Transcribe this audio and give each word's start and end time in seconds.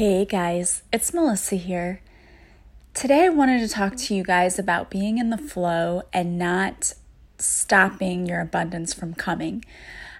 Hey 0.00 0.24
guys, 0.24 0.82
it's 0.94 1.12
Melissa 1.12 1.56
here. 1.56 2.00
Today 2.94 3.26
I 3.26 3.28
wanted 3.28 3.60
to 3.60 3.68
talk 3.68 3.96
to 3.96 4.14
you 4.14 4.24
guys 4.24 4.58
about 4.58 4.88
being 4.88 5.18
in 5.18 5.28
the 5.28 5.36
flow 5.36 6.04
and 6.10 6.38
not 6.38 6.94
stopping 7.36 8.24
your 8.24 8.40
abundance 8.40 8.94
from 8.94 9.12
coming. 9.12 9.62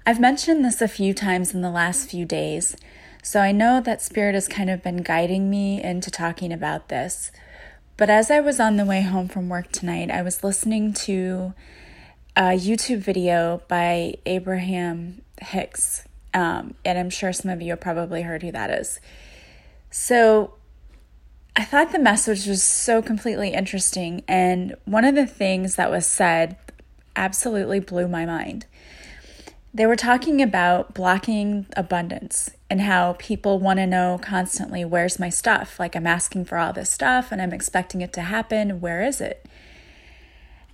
I've 0.05 0.21
mentioned 0.21 0.67
this 0.67 0.83
a 0.83 0.87
few 0.87 1.15
times 1.15 1.55
in 1.55 1.63
the 1.63 1.71
last 1.71 2.11
few 2.11 2.27
days, 2.27 2.77
so 3.23 3.41
I 3.41 3.53
know 3.53 3.81
that 3.81 4.03
Spirit 4.03 4.35
has 4.35 4.49
kind 4.49 4.69
of 4.69 4.83
been 4.83 4.99
guiding 4.99 5.49
me 5.49 5.83
into 5.83 6.11
talking 6.11 6.53
about 6.53 6.91
this. 6.91 7.33
But 7.97 8.11
as 8.11 8.31
I 8.31 8.41
was 8.41 8.61
on 8.61 8.77
the 8.77 8.85
way 8.85 9.01
home 9.01 9.29
from 9.29 9.49
work 9.49 9.73
tonight, 9.73 10.11
I 10.11 10.21
was 10.21 10.45
listening 10.45 10.93
to 11.09 11.55
a 12.37 12.51
YouTube 12.51 12.99
video 12.99 13.63
by 13.67 14.17
Abraham 14.27 15.23
Hicks, 15.41 16.07
um, 16.35 16.75
and 16.85 16.99
I'm 16.99 17.09
sure 17.09 17.33
some 17.33 17.51
of 17.51 17.63
you 17.63 17.71
have 17.71 17.81
probably 17.81 18.21
heard 18.21 18.43
who 18.43 18.53
that 18.53 18.69
is. 18.69 19.01
So 19.91 20.55
I 21.57 21.65
thought 21.65 21.93
the 21.93 21.99
message 21.99 22.47
was 22.47 22.63
so 22.63 23.03
completely 23.03 23.51
interesting. 23.51 24.23
And 24.29 24.77
one 24.85 25.05
of 25.05 25.15
the 25.15 25.27
things 25.27 25.77
that 25.77 25.91
was 25.91 26.07
said 26.07 26.57
absolutely 27.17 27.81
blew 27.81 28.09
my 28.09 28.25
mind. 28.25 28.67
They 29.75 29.87
were 29.87 29.97
talking 29.97 30.43
about 30.43 30.95
blocking 30.95 31.67
abundance 31.77 32.51
and 32.69 32.81
how 32.81 33.15
people 33.19 33.59
want 33.59 33.79
to 33.79 33.87
know 33.87 34.19
constantly, 34.21 34.85
where's 34.85 35.19
my 35.19 35.29
stuff? 35.29 35.79
Like, 35.79 35.95
I'm 35.95 36.07
asking 36.07 36.47
for 36.47 36.59
all 36.59 36.73
this 36.73 36.91
stuff 36.91 37.31
and 37.31 37.41
I'm 37.43 37.53
expecting 37.53 38.01
it 38.01 38.13
to 38.15 38.23
happen. 38.23 38.81
Where 38.81 39.03
is 39.03 39.21
it? 39.21 39.47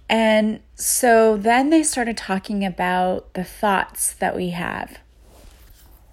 And 0.08 0.60
so 0.76 1.36
then 1.36 1.70
they 1.70 1.82
started 1.82 2.16
talking 2.16 2.64
about 2.64 3.34
the 3.34 3.44
thoughts 3.44 4.12
that 4.14 4.36
we 4.36 4.50
have. 4.50 4.98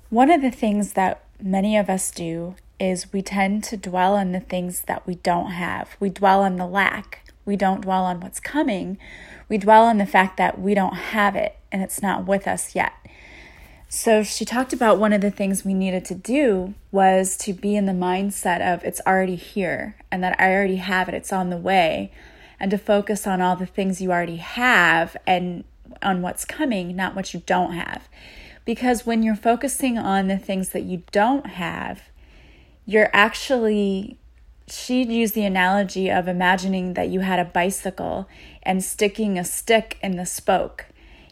One 0.09 0.31
of 0.31 0.41
the 0.41 0.51
things 0.51 0.93
that 0.93 1.23
many 1.41 1.77
of 1.77 1.89
us 1.89 2.11
do 2.11 2.55
is 2.79 3.13
we 3.13 3.21
tend 3.21 3.63
to 3.65 3.77
dwell 3.77 4.15
on 4.15 4.31
the 4.31 4.39
things 4.39 4.81
that 4.81 5.05
we 5.07 5.15
don't 5.15 5.51
have. 5.51 5.95
We 5.99 6.09
dwell 6.09 6.41
on 6.41 6.57
the 6.57 6.65
lack. 6.65 7.31
We 7.45 7.55
don't 7.55 7.81
dwell 7.81 8.05
on 8.05 8.19
what's 8.19 8.39
coming. 8.39 8.97
We 9.49 9.57
dwell 9.57 9.83
on 9.83 9.97
the 9.97 10.05
fact 10.05 10.37
that 10.37 10.59
we 10.59 10.73
don't 10.73 10.95
have 10.95 11.35
it 11.35 11.57
and 11.71 11.81
it's 11.81 12.01
not 12.01 12.25
with 12.25 12.47
us 12.47 12.75
yet. 12.75 12.93
So 13.89 14.23
she 14.23 14.43
talked 14.43 14.73
about 14.73 14.97
one 14.97 15.13
of 15.13 15.21
the 15.21 15.29
things 15.29 15.63
we 15.63 15.75
needed 15.75 16.03
to 16.05 16.15
do 16.15 16.73
was 16.91 17.37
to 17.37 17.53
be 17.53 17.75
in 17.75 17.85
the 17.85 17.91
mindset 17.91 18.59
of 18.59 18.83
it's 18.83 19.01
already 19.05 19.35
here 19.35 19.95
and 20.11 20.23
that 20.23 20.39
I 20.39 20.51
already 20.51 20.77
have 20.77 21.07
it, 21.07 21.13
it's 21.13 21.31
on 21.31 21.51
the 21.51 21.57
way, 21.57 22.11
and 22.59 22.71
to 22.71 22.79
focus 22.79 23.27
on 23.27 23.39
all 23.39 23.55
the 23.55 23.67
things 23.67 24.01
you 24.01 24.11
already 24.11 24.37
have 24.37 25.15
and 25.27 25.63
on 26.01 26.23
what's 26.23 26.43
coming, 26.43 26.95
not 26.95 27.15
what 27.15 27.35
you 27.35 27.43
don't 27.45 27.73
have. 27.73 28.09
Because 28.65 29.05
when 29.05 29.21
you're 29.21 29.35
focusing 29.35 29.97
on 29.99 30.27
the 30.27 30.39
things 30.39 30.69
that 30.69 30.83
you 30.83 31.03
don't 31.11 31.45
have, 31.45 32.01
you're 32.85 33.09
actually 33.13 34.17
she'd 34.67 35.09
use 35.09 35.33
the 35.33 35.45
analogy 35.45 36.09
of 36.09 36.27
imagining 36.27 36.93
that 36.93 37.09
you 37.09 37.19
had 37.19 37.39
a 37.39 37.45
bicycle 37.45 38.27
and 38.63 38.83
sticking 38.83 39.37
a 39.37 39.43
stick 39.43 39.97
in 40.01 40.15
the 40.15 40.25
spoke. 40.25 40.85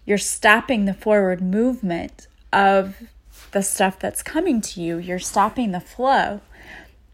You're 0.05 0.17
stopping 0.17 0.85
the 0.85 0.93
forward 0.93 1.41
movement 1.41 2.27
of 2.51 3.03
the 3.51 3.63
stuff 3.63 3.99
that's 3.99 4.23
coming 4.23 4.61
to 4.61 4.81
you. 4.81 4.97
You're 4.97 5.19
stopping 5.19 5.71
the 5.71 5.79
flow 5.79 6.41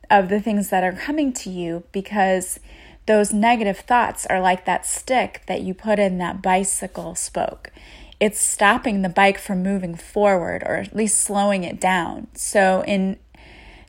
of 0.09 0.29
the 0.29 0.41
things 0.41 0.69
that 0.69 0.83
are 0.83 0.93
coming 0.93 1.33
to 1.33 1.49
you 1.49 1.83
because 1.91 2.59
those 3.05 3.33
negative 3.33 3.79
thoughts 3.79 4.25
are 4.25 4.41
like 4.41 4.65
that 4.65 4.85
stick 4.85 5.43
that 5.47 5.61
you 5.61 5.73
put 5.73 5.99
in 5.99 6.17
that 6.17 6.41
bicycle 6.41 7.15
spoke. 7.15 7.71
It's 8.19 8.39
stopping 8.39 9.01
the 9.01 9.09
bike 9.09 9.37
from 9.37 9.61
moving 9.61 9.95
forward 9.95 10.63
or 10.65 10.75
at 10.77 10.95
least 10.95 11.21
slowing 11.21 11.63
it 11.63 11.79
down. 11.79 12.27
So, 12.33 12.83
in 12.87 13.17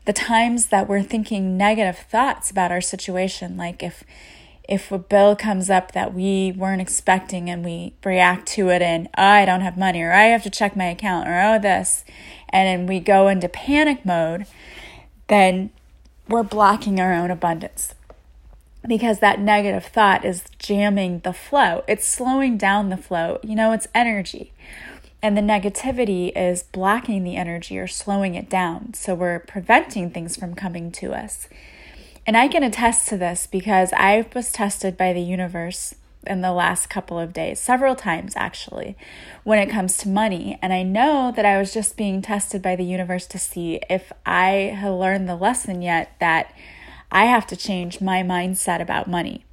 the 0.09 0.13
times 0.15 0.69
that 0.69 0.89
we're 0.89 1.03
thinking 1.03 1.59
negative 1.59 1.99
thoughts 1.99 2.51
about 2.51 2.73
our 2.73 2.81
situation, 2.81 3.59
like 3.59 3.83
if 3.83 4.05
if 4.67 4.91
a 4.91 4.97
bill 4.99 5.37
comes 5.37 5.69
up 5.69 5.93
that 5.93 6.15
we 6.15 6.51
weren't 6.51 6.81
expecting 6.81 7.51
and 7.51 7.63
we 7.63 7.93
react 8.03 8.49
to 8.49 8.71
it 8.71 8.81
and 8.81 9.07
oh, 9.19 9.23
I 9.23 9.45
don't 9.45 9.61
have 9.61 9.77
money 9.77 10.01
or 10.01 10.15
I 10.15 10.25
have 10.25 10.43
to 10.45 10.51
check 10.51 10.75
my 10.75 10.87
account 10.87 11.29
or 11.29 11.39
oh 11.39 11.59
this 11.59 12.07
and 12.49 12.67
then 12.67 12.87
we 12.87 13.01
go 13.01 13.29
into 13.29 13.51
panic 13.51 14.07
mode, 14.07 14.47
then 15.27 15.69
we're 16.27 16.43
blocking 16.43 16.99
our 16.99 17.13
own 17.13 17.31
abundance. 17.31 17.95
Because 18.87 19.19
that 19.19 19.39
negative 19.39 19.85
thought 19.85 20.25
is 20.25 20.45
jamming 20.59 21.19
the 21.19 21.35
flow. 21.35 21.85
It's 21.87 22.07
slowing 22.07 22.57
down 22.57 22.89
the 22.89 22.97
flow. 22.97 23.41
You 23.43 23.57
know, 23.57 23.73
it's 23.73 23.89
energy. 23.95 24.53
And 25.21 25.37
the 25.37 25.43
negativity 25.43 26.31
is 26.37 26.63
blocking 26.63 27.25
the 27.25 27.37
energy 27.37 27.79
or 27.79 27.89
slowing 27.89 28.35
it 28.35 28.49
down. 28.49 28.95
So 28.95 29.15
we're 29.15 29.41
preventing 29.41 30.11
things 30.11 30.37
from 30.37 30.55
coming 30.55 30.93
to 30.93 31.13
us. 31.13 31.49
And 32.27 32.37
I 32.37 32.47
can 32.47 32.63
attest 32.63 33.09
to 33.09 33.17
this 33.17 33.47
because 33.47 33.93
I 33.95 34.27
was 34.35 34.53
tested 34.53 34.97
by 34.97 35.13
the 35.13 35.21
universe 35.21 35.95
in 36.27 36.41
the 36.43 36.53
last 36.53 36.89
couple 36.89 37.19
of 37.19 37.33
days, 37.33 37.59
several 37.59 37.97
times 37.97 38.35
actually, 38.37 38.97
when 39.45 39.59
it 39.59 39.71
comes 39.71 39.97
to 39.99 40.09
money. 40.09 40.59
And 40.61 40.73
I 40.73 40.83
know 40.83 41.33
that 41.35 41.45
I 41.45 41.59
was 41.59 41.73
just 41.73 41.97
being 41.97 42.23
tested 42.23 42.63
by 42.63 42.77
the 42.77 42.85
universe 42.85 43.27
to 43.29 43.39
see 43.39 43.81
if 43.89 44.13
I 44.27 44.75
had 44.77 44.91
learned 44.91 45.29
the 45.29 45.37
lesson 45.37 45.83
yet 45.83 46.15
that 46.21 46.55
I 47.11 47.25
have 47.25 47.47
to 47.49 47.57
change 47.57 48.01
my 48.01 48.23
mindset 48.23 48.81
about 48.81 49.09
money. 49.09 49.45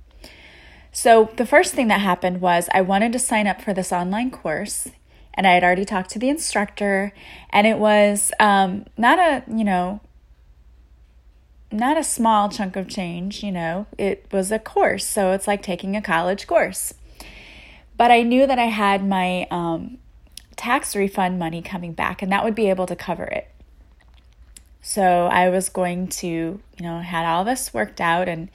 So, 0.91 1.29
the 1.35 1.45
first 1.45 1.73
thing 1.73 1.87
that 1.89 2.01
happened 2.01 2.39
was 2.39 2.69
I 2.73 2.81
wanted 2.81 3.11
to 3.13 3.19
sign 3.19 3.47
up 3.47 3.61
for 3.61 3.73
this 3.73 3.91
online 3.91 4.31
course 4.31 4.89
and 5.35 5.45
I 5.45 5.51
had 5.51 5.63
already 5.63 5.85
talked 5.85 6.09
to 6.11 6.19
the 6.19 6.29
instructor, 6.29 7.13
and 7.51 7.67
it 7.67 7.77
was 7.77 8.31
um, 8.39 8.85
not 8.97 9.19
a, 9.19 9.43
you 9.53 9.63
know, 9.63 9.99
not 11.71 11.97
a 11.97 12.03
small 12.03 12.49
chunk 12.49 12.75
of 12.75 12.87
change, 12.87 13.43
you 13.43 13.51
know, 13.51 13.85
it 13.97 14.25
was 14.31 14.51
a 14.51 14.59
course. 14.59 15.05
So 15.05 15.33
it's 15.33 15.47
like 15.47 15.61
taking 15.61 15.95
a 15.95 16.01
college 16.01 16.47
course. 16.47 16.93
But 17.97 18.11
I 18.11 18.23
knew 18.23 18.47
that 18.47 18.59
I 18.59 18.65
had 18.65 19.05
my 19.05 19.47
um, 19.51 19.97
tax 20.55 20.95
refund 20.95 21.37
money 21.37 21.61
coming 21.61 21.93
back, 21.93 22.21
and 22.21 22.31
that 22.31 22.43
would 22.43 22.55
be 22.55 22.69
able 22.69 22.85
to 22.87 22.95
cover 22.95 23.25
it. 23.25 23.49
So 24.81 25.27
I 25.27 25.49
was 25.49 25.67
going 25.67 26.07
to, 26.07 26.27
you 26.27 26.61
know, 26.79 26.99
had 26.99 27.25
all 27.25 27.43
this 27.43 27.73
worked 27.73 27.99
out, 27.99 28.29
and 28.29 28.49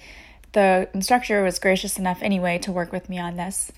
the 0.53 0.89
instructor 0.95 1.43
was 1.43 1.59
gracious 1.59 1.99
enough 1.99 2.23
anyway 2.23 2.59
to 2.59 2.73
work 2.73 2.93
with 2.93 3.09
me 3.09 3.19
on 3.19 3.37
this 3.37 3.71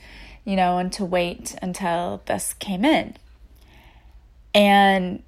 you 0.44 0.56
know, 0.56 0.78
and 0.78 0.92
to 0.92 1.04
wait 1.04 1.56
until 1.62 2.22
this 2.26 2.54
came 2.54 2.84
in. 2.84 3.16
And 4.54 5.22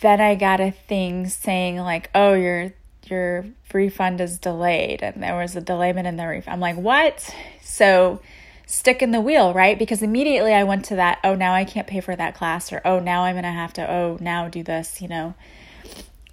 then 0.00 0.20
I 0.20 0.34
got 0.34 0.60
a 0.60 0.70
thing 0.70 1.28
saying 1.28 1.78
like, 1.78 2.10
"Oh, 2.14 2.34
your 2.34 2.72
your 3.06 3.46
refund 3.72 4.20
is 4.20 4.38
delayed," 4.38 5.02
and 5.02 5.22
there 5.22 5.36
was 5.36 5.56
a 5.56 5.60
delayment 5.60 6.06
in 6.06 6.16
the 6.16 6.26
refund. 6.26 6.54
I'm 6.54 6.60
like, 6.60 6.76
"What?" 6.76 7.34
So 7.62 8.20
stick 8.66 9.02
in 9.02 9.10
the 9.10 9.20
wheel, 9.20 9.52
right? 9.54 9.78
Because 9.78 10.02
immediately 10.02 10.54
I 10.54 10.64
went 10.64 10.84
to 10.86 10.96
that, 10.96 11.18
"Oh, 11.24 11.34
now 11.34 11.54
I 11.54 11.64
can't 11.64 11.86
pay 11.86 12.00
for 12.00 12.16
that 12.16 12.34
class," 12.34 12.72
or 12.72 12.80
"Oh, 12.84 12.98
now 12.98 13.24
I'm 13.24 13.34
gonna 13.36 13.52
have 13.52 13.72
to," 13.74 13.90
"Oh, 13.90 14.18
now 14.20 14.48
do 14.48 14.62
this," 14.62 15.00
you 15.00 15.08
know, 15.08 15.34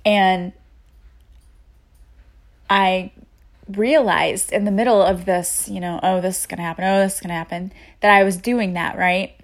and 0.05 0.53
I 2.69 3.11
realized 3.75 4.51
in 4.51 4.65
the 4.65 4.71
middle 4.71 5.01
of 5.01 5.25
this, 5.25 5.67
you 5.69 5.79
know, 5.79 5.99
oh, 6.01 6.21
this 6.21 6.41
is 6.41 6.45
going 6.45 6.57
to 6.57 6.63
happen, 6.63 6.83
oh, 6.83 6.99
this 7.01 7.15
is 7.15 7.21
going 7.21 7.29
to 7.29 7.35
happen, 7.35 7.71
that 8.01 8.11
I 8.11 8.23
was 8.23 8.37
doing 8.37 8.73
that, 8.73 8.97
right? 8.97 9.35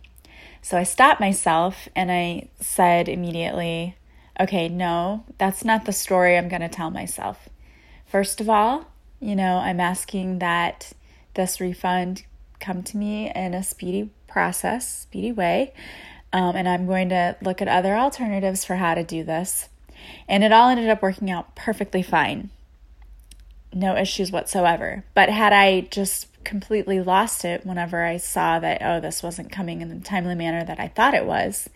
So 0.62 0.78
I 0.78 0.84
stopped 0.84 1.20
myself 1.20 1.88
and 1.96 2.12
I 2.12 2.50
said 2.60 3.08
immediately, 3.08 3.96
okay, 4.40 4.68
no, 4.68 5.24
that's 5.38 5.64
not 5.64 5.86
the 5.86 5.94
story 5.94 6.38
I'm 6.38 6.50
going 6.50 6.62
to 6.62 6.70
tell 6.70 6.90
myself. 6.90 7.50
First 8.08 8.42
of 8.42 8.50
all, 8.50 8.88
you 9.20 9.36
know, 9.36 9.58
I'm 9.58 9.80
asking 9.80 10.40
that 10.40 10.94
this 11.36 11.62
refund 11.62 12.24
come 12.60 12.82
to 12.84 12.98
me 12.98 13.32
in 13.34 13.54
a 13.54 13.64
speedy 13.64 14.10
process, 14.28 15.02
speedy 15.02 15.32
way. 15.32 15.74
Um, 16.34 16.56
and 16.56 16.68
I'm 16.68 16.86
going 16.86 17.10
to 17.10 17.38
look 17.42 17.62
at 17.62 17.68
other 17.68 17.96
alternatives 17.96 18.66
for 18.66 18.76
how 18.76 18.96
to 18.96 19.04
do 19.04 19.24
this. 19.24 19.70
And 20.28 20.44
it 20.44 20.52
all 20.52 20.70
ended 20.70 20.90
up 20.90 21.02
working 21.02 21.32
out 21.32 21.56
perfectly 21.56 22.02
fine 22.02 22.50
no 23.76 23.96
issues 23.96 24.32
whatsoever. 24.32 25.04
But 25.14 25.30
had 25.30 25.54
I 25.54 25.82
just 25.82 26.28
completely 26.44 27.02
lost 27.02 27.44
it 27.44 27.66
whenever 27.66 28.04
I 28.04 28.18
saw 28.18 28.60
that, 28.60 28.82
oh, 28.82 29.00
this 29.00 29.22
wasn't 29.22 29.52
coming 29.52 29.82
in 29.82 29.90
the 29.90 30.04
timely 30.04 30.36
manner 30.36 30.64
that 30.64 30.80
I 30.80 30.88
thought 30.88 31.14
it 31.14 31.26
was, 31.26 31.70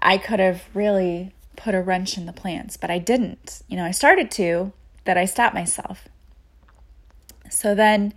I 0.00 0.16
could 0.16 0.38
have 0.38 0.64
really 0.72 1.32
put 1.56 1.74
a 1.74 1.82
wrench 1.82 2.16
in 2.16 2.26
the 2.26 2.32
plans, 2.32 2.76
but 2.76 2.90
I 2.90 2.98
didn't. 2.98 3.62
You 3.66 3.76
know, 3.76 3.84
I 3.84 3.90
started 3.90 4.30
to, 4.32 4.72
that 5.04 5.18
I 5.18 5.24
stopped 5.24 5.54
myself. 5.54 6.06
So 7.50 7.74
then 7.74 8.14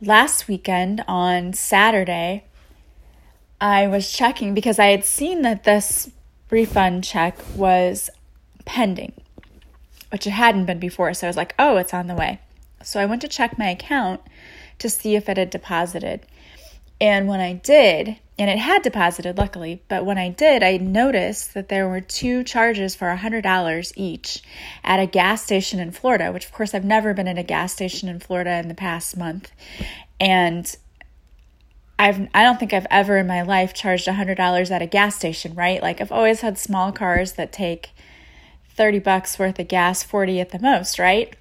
last 0.00 0.48
weekend 0.48 1.04
on 1.06 1.52
Saturday, 1.52 2.44
I 3.60 3.86
was 3.86 4.10
checking 4.10 4.54
because 4.54 4.78
I 4.78 4.86
had 4.86 5.04
seen 5.04 5.42
that 5.42 5.64
this 5.64 6.10
refund 6.50 7.04
check 7.04 7.38
was 7.56 8.10
pending 8.64 9.12
which 10.12 10.26
it 10.26 10.30
hadn't 10.30 10.66
been 10.66 10.78
before. 10.78 11.14
So 11.14 11.26
I 11.26 11.30
was 11.30 11.38
like, 11.38 11.54
oh, 11.58 11.78
it's 11.78 11.94
on 11.94 12.06
the 12.06 12.14
way. 12.14 12.38
So 12.82 13.00
I 13.00 13.06
went 13.06 13.22
to 13.22 13.28
check 13.28 13.58
my 13.58 13.70
account 13.70 14.20
to 14.78 14.90
see 14.90 15.16
if 15.16 15.28
it 15.28 15.38
had 15.38 15.48
deposited. 15.48 16.26
And 17.00 17.28
when 17.28 17.40
I 17.40 17.54
did, 17.54 18.18
and 18.38 18.50
it 18.50 18.58
had 18.58 18.82
deposited 18.82 19.38
luckily, 19.38 19.82
but 19.88 20.04
when 20.04 20.18
I 20.18 20.28
did, 20.28 20.62
I 20.62 20.76
noticed 20.76 21.54
that 21.54 21.68
there 21.68 21.88
were 21.88 22.00
two 22.00 22.44
charges 22.44 22.94
for 22.94 23.08
$100 23.08 23.92
each 23.96 24.42
at 24.84 25.00
a 25.00 25.06
gas 25.06 25.42
station 25.42 25.80
in 25.80 25.92
Florida, 25.92 26.30
which 26.30 26.44
of 26.44 26.52
course 26.52 26.74
I've 26.74 26.84
never 26.84 27.14
been 27.14 27.28
at 27.28 27.38
a 27.38 27.42
gas 27.42 27.72
station 27.72 28.08
in 28.08 28.20
Florida 28.20 28.58
in 28.58 28.68
the 28.68 28.74
past 28.74 29.16
month. 29.16 29.50
And 30.20 30.76
I've 31.98 32.28
I 32.34 32.42
don't 32.42 32.58
think 32.58 32.72
I've 32.72 32.86
ever 32.90 33.16
in 33.16 33.26
my 33.26 33.42
life 33.42 33.74
charged 33.74 34.06
$100 34.06 34.70
at 34.70 34.82
a 34.82 34.86
gas 34.86 35.16
station, 35.16 35.54
right? 35.54 35.82
Like 35.82 36.00
I've 36.00 36.12
always 36.12 36.40
had 36.40 36.58
small 36.58 36.92
cars 36.92 37.32
that 37.32 37.52
take 37.52 37.90
30 38.82 38.98
bucks 38.98 39.38
worth 39.38 39.60
of 39.60 39.68
gas, 39.68 40.02
40 40.02 40.40
at 40.40 40.50
the 40.50 40.58
most, 40.58 40.98
right? 40.98 41.36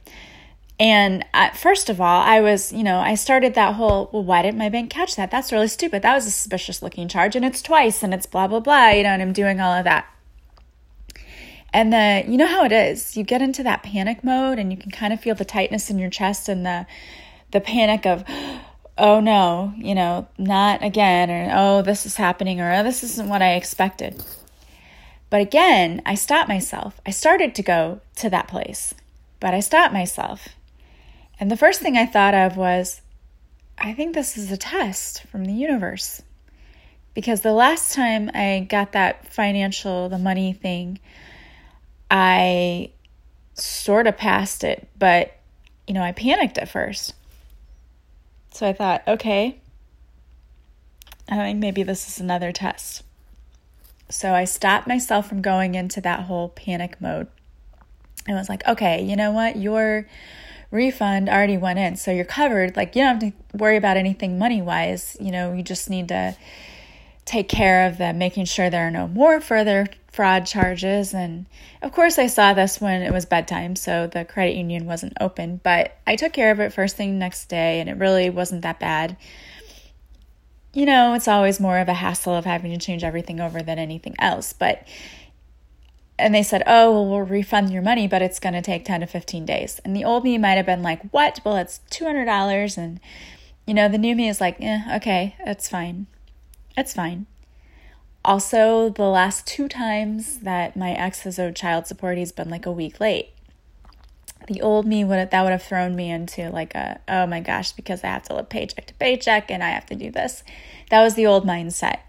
And 0.79 1.25
first 1.55 1.89
of 1.89 1.99
all, 1.99 2.21
I 2.21 2.39
was, 2.39 2.71
you 2.71 2.83
know, 2.83 2.99
I 2.99 3.15
started 3.15 3.55
that 3.55 3.73
whole, 3.73 4.11
well, 4.13 4.23
why 4.23 4.43
didn't 4.43 4.59
my 4.59 4.69
bank 4.69 4.91
catch 4.91 5.15
that? 5.15 5.31
That's 5.31 5.51
really 5.51 5.67
stupid. 5.67 6.03
That 6.03 6.13
was 6.13 6.27
a 6.27 6.29
suspicious 6.29 6.83
looking 6.83 7.07
charge 7.07 7.35
and 7.35 7.43
it's 7.43 7.63
twice 7.63 8.03
and 8.03 8.13
it's 8.13 8.27
blah, 8.27 8.45
blah, 8.45 8.59
blah, 8.59 8.89
you 8.89 9.01
know, 9.01 9.09
and 9.09 9.23
I'm 9.23 9.33
doing 9.33 9.59
all 9.59 9.71
of 9.71 9.85
that. 9.85 10.05
And 11.73 11.91
the, 11.91 12.23
you 12.27 12.37
know 12.37 12.45
how 12.45 12.63
it 12.63 12.71
is. 12.71 13.17
You 13.17 13.23
get 13.23 13.41
into 13.41 13.63
that 13.63 13.81
panic 13.81 14.23
mode 14.23 14.59
and 14.59 14.71
you 14.71 14.77
can 14.77 14.91
kind 14.91 15.11
of 15.11 15.19
feel 15.19 15.33
the 15.33 15.43
tightness 15.43 15.89
in 15.89 15.97
your 15.97 16.11
chest 16.11 16.47
and 16.47 16.63
the, 16.63 16.85
the 17.49 17.59
panic 17.59 18.05
of, 18.05 18.23
oh 18.99 19.19
no, 19.19 19.73
you 19.77 19.95
know, 19.95 20.27
not 20.37 20.83
again, 20.83 21.31
or 21.31 21.49
oh, 21.55 21.81
this 21.81 22.05
is 22.05 22.17
happening, 22.17 22.61
or 22.61 22.71
oh, 22.71 22.83
this 22.83 23.03
isn't 23.03 23.29
what 23.29 23.41
I 23.41 23.53
expected. 23.53 24.23
But 25.31 25.41
again, 25.41 26.03
I 26.05 26.13
stopped 26.13 26.47
myself. 26.47 27.01
I 27.07 27.09
started 27.09 27.55
to 27.55 27.63
go 27.63 28.01
to 28.17 28.29
that 28.29 28.47
place, 28.47 28.93
but 29.39 29.55
I 29.55 29.61
stopped 29.61 29.93
myself 29.93 30.49
and 31.41 31.49
the 31.49 31.57
first 31.57 31.81
thing 31.81 31.97
I 31.97 32.05
thought 32.05 32.35
of 32.35 32.55
was, 32.55 33.01
I 33.75 33.93
think 33.93 34.13
this 34.13 34.37
is 34.37 34.51
a 34.51 34.57
test 34.57 35.23
from 35.23 35.45
the 35.45 35.53
universe. 35.53 36.21
Because 37.15 37.41
the 37.41 37.51
last 37.51 37.95
time 37.95 38.29
I 38.35 38.67
got 38.69 38.91
that 38.91 39.25
financial, 39.33 40.07
the 40.07 40.19
money 40.19 40.53
thing, 40.53 40.99
I 42.11 42.91
sort 43.55 44.05
of 44.05 44.17
passed 44.17 44.63
it, 44.63 44.87
but 44.99 45.35
you 45.87 45.95
know, 45.95 46.03
I 46.03 46.11
panicked 46.11 46.59
at 46.59 46.69
first. 46.69 47.15
So 48.51 48.67
I 48.67 48.73
thought, 48.73 49.01
okay, 49.07 49.59
I 51.27 51.37
think 51.37 51.57
maybe 51.57 51.81
this 51.81 52.07
is 52.07 52.19
another 52.19 52.51
test. 52.51 53.01
So 54.11 54.33
I 54.33 54.45
stopped 54.45 54.87
myself 54.87 55.27
from 55.27 55.41
going 55.41 55.75
into 55.75 56.01
that 56.01 56.21
whole 56.21 56.49
panic 56.49 56.99
mode. 57.01 57.27
I 58.27 58.33
was 58.33 58.49
like, 58.49 58.65
okay, 58.67 59.03
you 59.03 59.15
know 59.15 59.31
what? 59.31 59.55
You're 59.55 60.07
refund 60.69 61.27
already 61.29 61.57
went 61.57 61.79
in. 61.79 61.95
So 61.95 62.11
you're 62.11 62.25
covered. 62.25 62.75
Like 62.77 62.95
you 62.95 63.03
don't 63.03 63.21
have 63.21 63.31
to 63.31 63.57
worry 63.57 63.77
about 63.77 63.97
anything 63.97 64.39
money 64.39 64.61
wise. 64.61 65.17
You 65.19 65.31
know, 65.31 65.53
you 65.53 65.63
just 65.63 65.89
need 65.89 66.07
to 66.09 66.35
take 67.25 67.49
care 67.49 67.87
of 67.87 67.97
the 67.97 68.13
making 68.13 68.45
sure 68.45 68.69
there 68.69 68.87
are 68.87 68.91
no 68.91 69.07
more 69.07 69.39
further 69.39 69.87
fraud 70.11 70.45
charges. 70.45 71.13
And 71.13 71.45
of 71.81 71.91
course, 71.91 72.17
I 72.19 72.27
saw 72.27 72.53
this 72.53 72.81
when 72.81 73.01
it 73.01 73.13
was 73.13 73.25
bedtime, 73.25 73.75
so 73.75 74.07
the 74.07 74.25
credit 74.25 74.55
union 74.55 74.85
wasn't 74.85 75.13
open. 75.21 75.59
But 75.63 75.97
I 76.05 76.15
took 76.15 76.33
care 76.33 76.51
of 76.51 76.59
it 76.59 76.73
first 76.73 76.97
thing 76.97 77.19
next 77.19 77.45
day, 77.45 77.79
and 77.79 77.89
it 77.89 77.97
really 77.97 78.29
wasn't 78.29 78.63
that 78.63 78.79
bad. 78.79 79.17
You 80.73 80.85
know, 80.85 81.13
it's 81.13 81.27
always 81.27 81.59
more 81.59 81.79
of 81.79 81.89
a 81.89 81.95
hassle 81.95 82.35
of 82.35 82.45
having 82.45 82.71
to 82.71 82.77
change 82.77 83.03
everything 83.03 83.41
over 83.41 83.61
than 83.61 83.77
anything 83.77 84.15
else. 84.19 84.53
But 84.53 84.87
and 86.17 86.35
they 86.35 86.43
said, 86.43 86.63
"Oh, 86.67 86.91
well, 86.91 87.07
we'll 87.07 87.21
refund 87.21 87.71
your 87.71 87.81
money, 87.81 88.07
but 88.07 88.21
it's 88.21 88.39
going 88.39 88.53
to 88.53 88.61
take 88.61 88.85
10 88.85 89.01
to 89.01 89.07
15 89.07 89.45
days." 89.45 89.81
And 89.83 89.95
the 89.95 90.05
old 90.05 90.23
me 90.23 90.37
might 90.37 90.51
have 90.51 90.65
been 90.65 90.83
like, 90.83 91.01
"What? 91.11 91.41
Well, 91.43 91.57
it's 91.57 91.81
$200." 91.89 92.77
And 92.77 92.99
you 93.65 93.73
know, 93.73 93.89
the 93.89 93.97
new 93.97 94.15
me 94.15 94.29
is 94.29 94.39
like, 94.39 94.57
"Yeah, 94.59 94.93
okay, 94.97 95.35
that's 95.45 95.67
fine. 95.67 96.07
It's 96.77 96.93
fine." 96.93 97.25
Also, 98.23 98.89
the 98.89 99.09
last 99.09 99.47
two 99.47 99.67
times 99.67 100.39
that 100.39 100.77
my 100.77 100.91
ex 100.91 101.21
has 101.21 101.39
owed 101.39 101.55
child 101.55 101.87
support, 101.87 102.17
he's 102.17 102.31
been 102.31 102.49
like 102.49 102.65
a 102.65 102.71
week 102.71 102.99
late. 102.99 103.33
The 104.47 104.61
old 104.61 104.85
me 104.85 105.03
would 105.03 105.19
have, 105.19 105.29
that 105.29 105.41
would 105.43 105.51
have 105.51 105.63
thrown 105.63 105.95
me 105.95 106.09
into 106.11 106.49
like 106.49 106.75
a 106.75 106.99
oh 107.07 107.25
my 107.27 107.39
gosh 107.39 107.71
because 107.71 108.03
I 108.03 108.07
have 108.07 108.23
to 108.23 108.35
live 108.35 108.49
paycheck 108.49 108.87
to 108.87 108.93
paycheck 108.95 109.51
and 109.51 109.63
I 109.63 109.69
have 109.69 109.85
to 109.87 109.95
do 109.95 110.11
this. 110.11 110.43
That 110.89 111.01
was 111.01 111.15
the 111.15 111.25
old 111.25 111.45
mindset. 111.45 111.99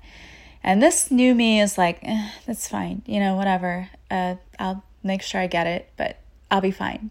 And 0.65 0.83
this 0.83 1.11
new 1.11 1.35
me 1.35 1.61
is 1.61 1.77
like, 1.77 1.99
eh, 2.03 2.31
that's 2.47 2.69
fine, 2.69 3.03
you 3.07 3.19
know, 3.19 3.35
whatever. 3.35 3.89
Uh, 4.11 4.37
I'll 4.59 4.85
make 5.03 5.23
sure 5.23 5.41
I 5.41 5.49
get 5.49 5.67
it, 5.67 5.91
but 5.97 6.19
I'll 6.51 6.61
be 6.61 6.71
fine. 6.71 7.11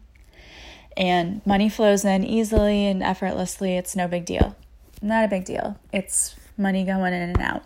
And 0.96 1.46
money 1.46 1.70
flows 1.70 2.06
in 2.06 2.24
easily 2.24 2.86
and 2.86 3.04
effortlessly. 3.04 3.76
It's 3.76 3.96
no 3.96 4.08
big 4.08 4.26
deal. 4.26 4.56
Not 5.02 5.26
a 5.26 5.28
big 5.28 5.46
deal. 5.46 5.78
It's 5.92 6.36
money 6.58 6.84
going 6.84 7.14
in 7.14 7.22
and 7.22 7.42
out. 7.42 7.64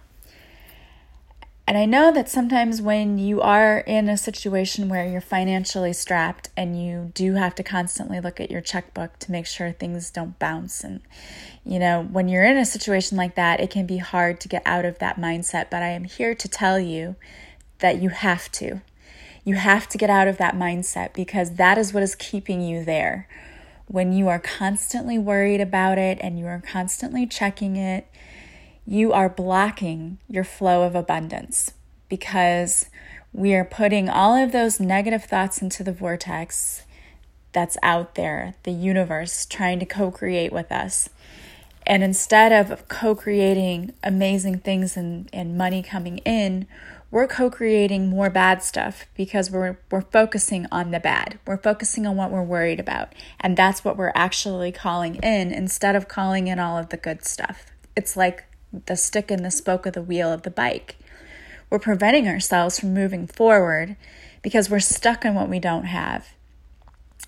And 1.68 1.80
I 1.80 1.86
know 1.86 2.12
that 2.12 2.30
sometimes 2.30 2.80
when 2.80 3.18
you 3.18 3.42
are 3.42 3.80
in 3.80 4.08
a 4.08 4.18
situation 4.18 4.88
where 4.88 5.08
you're 5.08 5.20
financially 5.20 5.94
strapped 5.94 6.50
and 6.56 6.80
you 6.80 7.12
do 7.16 7.34
have 7.34 7.56
to 7.56 7.64
constantly 7.64 8.20
look 8.20 8.40
at 8.40 8.52
your 8.52 8.62
checkbook 8.62 9.18
to 9.20 9.32
make 9.32 9.48
sure 9.48 9.72
things 9.72 10.12
don't 10.12 10.38
bounce. 10.38 10.84
And, 10.84 11.02
you 11.66 11.80
know, 11.80 12.04
when 12.04 12.28
you're 12.28 12.44
in 12.46 12.58
a 12.58 12.66
situation 12.66 13.18
like 13.18 13.34
that, 13.34 13.60
it 13.60 13.72
can 13.72 13.88
be 13.88 13.98
hard 13.98 14.40
to 14.42 14.48
get 14.48 14.62
out 14.64 14.86
of 14.86 15.00
that 15.00 15.18
mindset. 15.18 15.72
But 15.72 15.82
I 15.82 15.90
am 15.90 16.04
here 16.04 16.36
to 16.36 16.48
tell 16.48 16.80
you 16.80 17.16
that 17.80 18.00
you 18.00 18.10
have 18.10 18.52
to. 18.54 18.82
You 19.44 19.56
have 19.56 19.90
to 19.90 19.98
get 19.98 20.12
out 20.12 20.28
of 20.28 20.38
that 20.38 20.56
mindset 20.56 21.14
because 21.14 21.56
that 21.56 21.80
is 21.80 21.94
what 21.94 22.04
is 22.04 22.14
keeping 22.14 22.62
you 22.62 22.86
there. 22.86 23.28
When 23.88 24.14
you 24.14 24.28
are 24.28 24.40
constantly 24.40 25.18
worried 25.18 25.62
about 25.62 25.98
it 25.98 26.20
and 26.22 26.38
you 26.38 26.46
are 26.46 26.62
constantly 26.64 27.26
checking 27.26 27.76
it, 27.76 28.08
you 28.86 29.12
are 29.14 29.30
blocking 29.30 30.20
your 30.30 30.44
flow 30.44 30.84
of 30.84 30.96
abundance 30.96 31.74
because 32.08 32.90
we 33.34 33.54
are 33.54 33.66
putting 33.66 34.10
all 34.10 34.36
of 34.36 34.52
those 34.52 34.80
negative 34.80 35.24
thoughts 35.24 35.62
into 35.62 35.84
the 35.84 35.92
vortex 35.92 36.84
that's 37.52 37.78
out 37.82 38.16
there, 38.16 38.56
the 38.64 38.72
universe 38.72 39.46
trying 39.46 39.80
to 39.80 39.86
co 39.86 40.12
create 40.12 40.52
with 40.52 40.72
us. 40.72 41.10
And 41.88 42.04
instead 42.04 42.52
of 42.52 42.88
co 42.88 43.16
creating 43.16 43.94
amazing 44.04 44.60
things 44.60 44.96
and, 44.96 45.30
and 45.34 45.58
money 45.58 45.82
coming 45.82 46.20
in, 46.20 46.68
we're 47.12 47.28
co 47.28 47.50
creating 47.50 48.08
more 48.10 48.30
bad 48.30 48.62
stuff 48.62 49.06
because 49.16 49.50
we're, 49.50 49.78
we're 49.90 50.02
focusing 50.02 50.68
on 50.72 50.92
the 50.92 51.00
bad. 51.00 51.40
We're 51.48 51.58
focusing 51.58 52.06
on 52.06 52.18
what 52.18 52.32
we're 52.32 52.44
worried 52.44 52.80
about. 52.80 53.14
And 53.40 53.56
that's 53.58 53.84
what 53.84 53.98
we're 53.98 54.12
actually 54.16 54.72
calling 54.72 55.16
in 55.16 55.52
instead 55.52 55.96
of 55.96 56.08
calling 56.08 56.48
in 56.48 56.60
all 56.60 56.78
of 56.78 56.90
the 56.90 56.98
good 56.98 57.26
stuff. 57.26 57.66
It's 57.96 58.18
like 58.18 58.46
the 58.86 58.96
stick 58.96 59.32
in 59.32 59.44
the 59.44 59.52
spoke 59.52 59.86
of 59.86 59.94
the 59.94 60.02
wheel 60.02 60.32
of 60.32 60.44
the 60.44 60.52
bike. 60.52 60.98
We're 61.70 61.80
preventing 61.80 62.28
ourselves 62.28 62.80
from 62.80 62.94
moving 62.94 63.28
forward 63.28 63.96
because 64.42 64.70
we're 64.70 64.80
stuck 64.80 65.26
in 65.26 65.34
what 65.34 65.50
we 65.50 65.60
don't 65.60 65.86
have. 65.86 66.28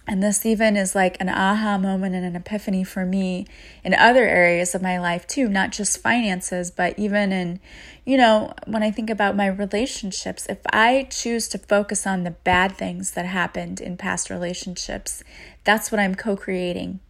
And 0.09 0.23
this 0.23 0.45
even 0.45 0.77
is 0.77 0.95
like 0.95 1.18
an 1.19 1.27
aha 1.27 1.77
moment 1.77 2.16
and 2.16 2.23
an 2.23 2.35
epiphany 2.35 2.85
for 2.85 3.06
me 3.06 3.45
in 3.83 3.94
other 3.94 4.25
areas 4.25 4.73
of 4.73 4.81
my 4.81 4.97
life 4.97 5.27
too, 5.27 5.49
not 5.49 5.73
just 5.73 6.01
finances, 6.01 6.71
but 6.71 6.97
even 6.97 7.33
in, 7.33 7.59
you 8.06 8.16
know, 8.16 8.54
when 8.66 8.83
I 8.83 8.89
think 8.89 9.09
about 9.09 9.35
my 9.35 9.47
relationships, 9.47 10.45
if 10.47 10.59
I 10.71 11.07
choose 11.09 11.49
to 11.49 11.57
focus 11.57 12.07
on 12.07 12.23
the 12.23 12.31
bad 12.31 12.77
things 12.77 13.11
that 13.11 13.25
happened 13.25 13.81
in 13.81 13.97
past 13.97 14.30
relationships, 14.30 15.25
that's 15.66 15.92
what 15.92 15.99
I'm 15.99 16.16
co 16.16 16.37
creating. 16.37 17.01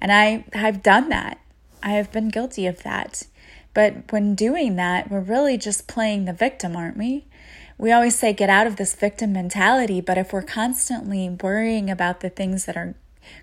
And 0.00 0.10
I, 0.10 0.46
I've 0.54 0.82
done 0.82 1.10
that. 1.10 1.40
I 1.82 1.90
have 1.90 2.10
been 2.10 2.30
guilty 2.30 2.66
of 2.66 2.82
that. 2.84 3.24
But 3.72 4.10
when 4.10 4.34
doing 4.34 4.76
that, 4.76 5.10
we're 5.10 5.20
really 5.20 5.56
just 5.56 5.86
playing 5.86 6.24
the 6.24 6.32
victim, 6.32 6.76
aren't 6.76 6.96
we? 6.96 7.26
We 7.78 7.92
always 7.92 8.18
say 8.18 8.32
get 8.32 8.50
out 8.50 8.66
of 8.66 8.76
this 8.76 8.94
victim 8.94 9.32
mentality, 9.32 10.00
but 10.00 10.18
if 10.18 10.32
we're 10.32 10.42
constantly 10.42 11.28
worrying 11.28 11.88
about 11.88 12.20
the 12.20 12.30
things 12.30 12.66
that 12.66 12.76
are 12.76 12.94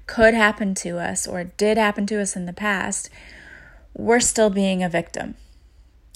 could 0.05 0.33
happen 0.33 0.73
to 0.75 0.97
us 0.97 1.27
or 1.27 1.43
did 1.43 1.77
happen 1.77 2.05
to 2.07 2.21
us 2.21 2.35
in 2.35 2.45
the 2.45 2.53
past, 2.53 3.09
we're 3.93 4.19
still 4.19 4.49
being 4.49 4.83
a 4.83 4.89
victim. 4.89 5.35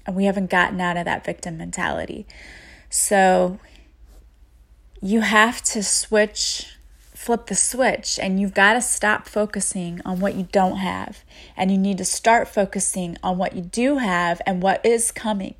And 0.05 0.15
we 0.15 0.25
haven't 0.25 0.49
gotten 0.49 0.81
out 0.81 0.97
of 0.97 1.05
that 1.05 1.23
victim 1.23 1.57
mentality. 1.57 2.25
So 2.89 3.59
you 5.01 5.21
have 5.21 5.61
to 5.63 5.83
switch 5.83 6.77
flip 7.21 7.45
the 7.45 7.55
switch 7.55 8.19
and 8.19 8.39
you've 8.39 8.53
got 8.53 8.73
to 8.73 8.81
stop 8.81 9.27
focusing 9.27 10.01
on 10.03 10.19
what 10.19 10.35
you 10.35 10.47
don't 10.51 10.77
have. 10.77 11.23
And 11.55 11.69
you 11.69 11.77
need 11.77 11.99
to 11.99 12.05
start 12.05 12.47
focusing 12.47 13.17
on 13.21 13.37
what 13.37 13.55
you 13.55 13.61
do 13.61 13.97
have 13.97 14.41
and 14.45 14.61
what 14.61 14.83
is 14.85 15.11
coming. 15.11 15.55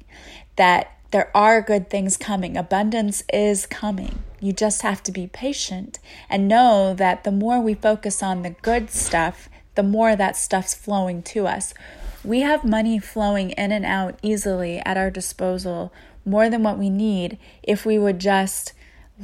That 0.56 0.98
there 1.12 1.30
are 1.36 1.62
good 1.62 1.90
things 1.90 2.18
coming. 2.18 2.58
Abundance 2.58 3.24
is 3.32 3.66
coming. 3.66 4.24
You 4.40 4.54
just 4.54 4.82
have 4.82 5.04
to 5.04 5.12
be 5.12 5.28
patient 5.28 6.00
and 6.30 6.48
know 6.48 6.96
that 6.96 7.24
the 7.24 7.32
more 7.32 7.62
we 7.62 7.76
focus 7.76 8.24
on 8.24 8.42
the 8.42 8.56
good 8.62 8.90
stuff 8.90 9.48
the 9.76 9.84
more 9.84 10.16
that 10.16 10.36
stuff's 10.36 10.74
flowing 10.74 11.22
to 11.24 11.48
us. 11.48 11.74
We 12.24 12.42
have 12.42 12.64
money 12.64 13.00
flowing 13.00 13.52
in 13.52 13.72
and 13.72 13.86
out 13.86 14.20
easily 14.22 14.80
at 14.80 14.98
our 14.98 15.10
disposal 15.10 15.94
more 16.26 16.50
than 16.50 16.62
what 16.62 16.78
we 16.78 16.90
need 16.90 17.38
if 17.64 17.86
we 17.86 17.98
would 17.98 18.20
just 18.20 18.74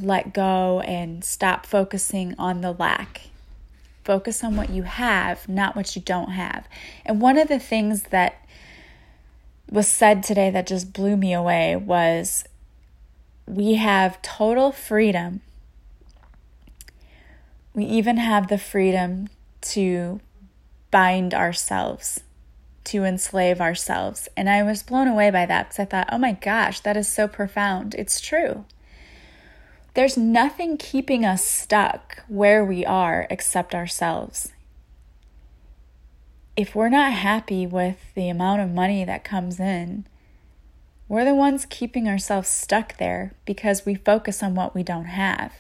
let 0.02 0.34
go 0.34 0.82
and 0.82 1.24
stop 1.24 1.66
focusing 1.66 2.36
on 2.38 2.62
the 2.62 2.72
lack. 2.72 3.22
Focus 4.04 4.44
on 4.44 4.56
what 4.56 4.70
you 4.70 4.84
have, 4.84 5.50
not 5.50 5.76
what 5.76 5.96
you 5.96 6.02
don't 6.02 6.32
have. 6.32 6.68
And 7.06 7.22
one 7.22 7.38
of 7.38 7.48
the 7.48 7.60
things 7.60 8.04
that 8.04 8.48
was 9.70 9.88
said 9.88 10.24
today 10.24 10.50
that 10.50 10.68
just 10.68 10.94
blew 10.94 11.18
me 11.18 11.34
away 11.34 11.76
was 11.76 12.46
we 13.46 13.76
have 13.76 14.22
total 14.22 14.72
freedom. 14.72 15.42
We 17.74 17.86
even 17.86 18.18
have 18.18 18.48
the 18.48 18.58
freedom 18.58 19.30
to 19.62 20.20
bind 20.90 21.34
ourselves, 21.34 22.22
to 22.86 23.04
enslave 23.04 23.60
ourselves. 23.60 24.30
And 24.38 24.50
I 24.50 24.64
was 24.64 24.84
blown 24.84 25.08
away 25.08 25.32
by 25.32 25.46
that 25.46 25.70
because 25.70 25.80
I 25.80 25.86
thought, 25.86 26.10
oh 26.12 26.18
my 26.18 26.32
gosh, 26.32 26.80
that 26.82 26.98
is 26.98 27.08
so 27.08 27.28
profound. 27.28 27.94
It's 27.96 28.22
true. 28.22 28.66
There's 29.98 30.16
nothing 30.16 30.78
keeping 30.78 31.26
us 31.26 31.44
stuck 31.44 32.24
where 32.30 32.64
we 32.64 32.86
are 32.86 33.28
except 33.30 33.76
ourselves 33.76 34.54
if 36.58 36.74
we're 36.74 36.90
not 36.90 37.14
happy 37.14 37.68
with 37.68 38.14
the 38.16 38.28
amount 38.28 38.62
of 38.62 38.72
money 38.72 39.06
that 39.06 39.24
comes 39.24 39.60
in, 39.60 40.08
we're 41.08 41.24
the 41.24 41.36
ones 41.36 41.68
keeping 41.70 42.10
ourselves 42.10 42.50
stuck 42.50 42.98
there 42.98 43.32
because 43.46 43.86
we 43.86 43.94
focus 43.94 44.42
on 44.42 44.56
what 44.56 44.74
we 44.74 44.82
don't 44.82 45.06
have. 45.06 45.54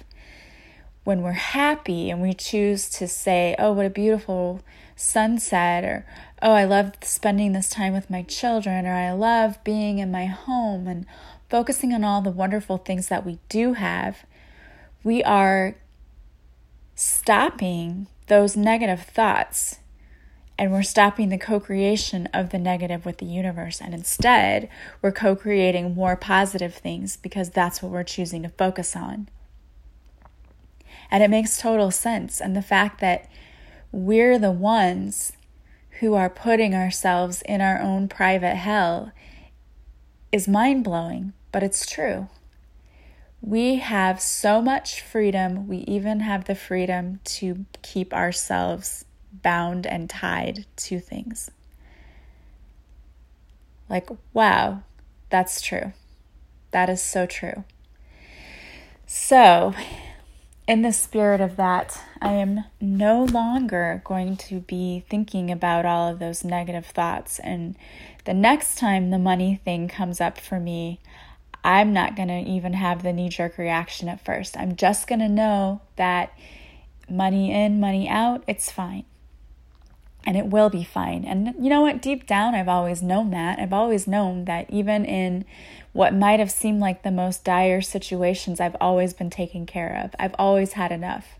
When 1.03 1.21
we're 1.21 1.33
happy 1.33 2.09
and 2.09 2.19
we 2.19 2.33
choose 2.33 2.89
to 2.89 3.07
say, 3.07 3.55
oh, 3.59 3.73
what 3.73 3.85
a 3.85 3.91
beautiful 3.91 4.61
sunset, 4.95 5.83
or 5.83 6.05
oh, 6.41 6.51
I 6.51 6.65
love 6.65 6.93
spending 7.03 7.53
this 7.53 7.69
time 7.69 7.93
with 7.93 8.09
my 8.09 8.23
children, 8.23 8.87
or 8.87 8.93
I 8.93 9.11
love 9.11 9.63
being 9.63 9.99
in 9.99 10.11
my 10.11 10.25
home, 10.25 10.87
and 10.87 11.05
focusing 11.47 11.93
on 11.93 12.03
all 12.03 12.21
the 12.21 12.31
wonderful 12.31 12.77
things 12.77 13.07
that 13.07 13.25
we 13.25 13.37
do 13.47 13.73
have, 13.73 14.25
we 15.07 15.23
are 15.23 15.77
stopping 16.93 18.07
those 18.27 18.57
negative 18.57 19.01
thoughts 19.01 19.79
and 20.59 20.69
we're 20.69 20.83
stopping 20.83 21.29
the 21.29 21.37
co 21.37 21.61
creation 21.61 22.27
of 22.33 22.49
the 22.49 22.57
negative 22.57 23.05
with 23.05 23.19
the 23.19 23.25
universe. 23.25 23.79
And 23.79 23.93
instead, 23.93 24.67
we're 25.01 25.13
co 25.13 25.33
creating 25.33 25.95
more 25.95 26.17
positive 26.17 26.75
things 26.75 27.15
because 27.15 27.51
that's 27.51 27.81
what 27.81 27.89
we're 27.89 28.03
choosing 28.03 28.43
to 28.43 28.49
focus 28.49 28.97
on. 28.97 29.29
And 31.09 31.23
it 31.23 31.29
makes 31.29 31.57
total 31.57 31.89
sense. 31.89 32.41
And 32.41 32.53
the 32.53 32.61
fact 32.61 32.99
that 32.99 33.29
we're 33.93 34.37
the 34.37 34.51
ones 34.51 35.31
who 36.01 36.15
are 36.15 36.29
putting 36.29 36.75
ourselves 36.75 37.41
in 37.43 37.61
our 37.61 37.79
own 37.79 38.09
private 38.09 38.55
hell 38.55 39.13
is 40.33 40.49
mind 40.49 40.83
blowing, 40.83 41.31
but 41.53 41.63
it's 41.63 41.85
true. 41.85 42.27
We 43.41 43.75
have 43.75 44.19
so 44.19 44.61
much 44.61 45.01
freedom. 45.01 45.67
We 45.67 45.77
even 45.79 46.21
have 46.21 46.45
the 46.45 46.55
freedom 46.55 47.19
to 47.25 47.65
keep 47.81 48.13
ourselves 48.13 49.05
bound 49.31 49.85
and 49.85 50.09
tied 50.09 50.65
to 50.77 50.99
things. 50.99 51.51
Like, 53.89 54.09
wow, 54.33 54.81
that's 55.29 55.61
true. 55.61 55.93
That 56.71 56.89
is 56.89 57.01
so 57.01 57.25
true. 57.25 57.63
So, 59.05 59.73
in 60.67 60.81
the 60.81 60.91
spirit 60.91 61.39
of 61.39 61.55
that, 61.55 61.97
I 62.21 62.33
am 62.33 62.65
no 62.81 63.23
longer 63.23 64.01
going 64.03 64.35
to 64.37 64.59
be 64.59 65.05
thinking 65.09 65.49
about 65.49 65.85
all 65.85 66.09
of 66.09 66.19
those 66.19 66.43
negative 66.43 66.87
thoughts. 66.87 67.39
And 67.39 67.77
the 68.25 68.33
next 68.33 68.77
time 68.77 69.09
the 69.09 69.17
money 69.17 69.61
thing 69.63 69.87
comes 69.87 70.19
up 70.19 70.37
for 70.37 70.59
me, 70.59 70.99
I'm 71.67 71.91
not 71.91 72.15
going 72.15 72.29
to 72.29 72.49
even 72.49 72.71
have 72.71 73.03
the 73.03 73.11
knee 73.11 73.27
jerk 73.27 73.57
reaction 73.57 74.07
at 74.07 74.23
first. 74.23 74.55
I'm 74.55 74.77
just 74.77 75.05
going 75.05 75.19
to 75.19 75.27
know 75.27 75.81
that 75.97 76.31
money 77.09 77.51
in, 77.51 77.81
money 77.81 78.07
out, 78.07 78.43
it's 78.47 78.71
fine 78.71 79.03
and 80.25 80.35
it 80.37 80.47
will 80.47 80.69
be 80.69 80.83
fine. 80.83 81.25
And 81.25 81.53
you 81.57 81.69
know 81.69 81.81
what? 81.81 82.01
Deep 82.01 82.25
down, 82.25 82.55
I've 82.55 82.67
always 82.69 83.01
known 83.01 83.31
that. 83.31 83.59
I've 83.59 83.73
always 83.73 84.07
known 84.07 84.45
that 84.45 84.69
even 84.69 85.03
in 85.03 85.45
what 85.91 86.13
might 86.13 86.39
have 86.39 86.51
seemed 86.51 86.79
like 86.79 87.03
the 87.03 87.11
most 87.11 87.43
dire 87.43 87.81
situations, 87.81 88.59
I've 88.59 88.75
always 88.81 89.13
been 89.13 89.29
taken 89.29 89.65
care 89.65 90.01
of. 90.03 90.15
I've 90.17 90.35
always 90.39 90.73
had 90.73 90.91
enough. 90.93 91.39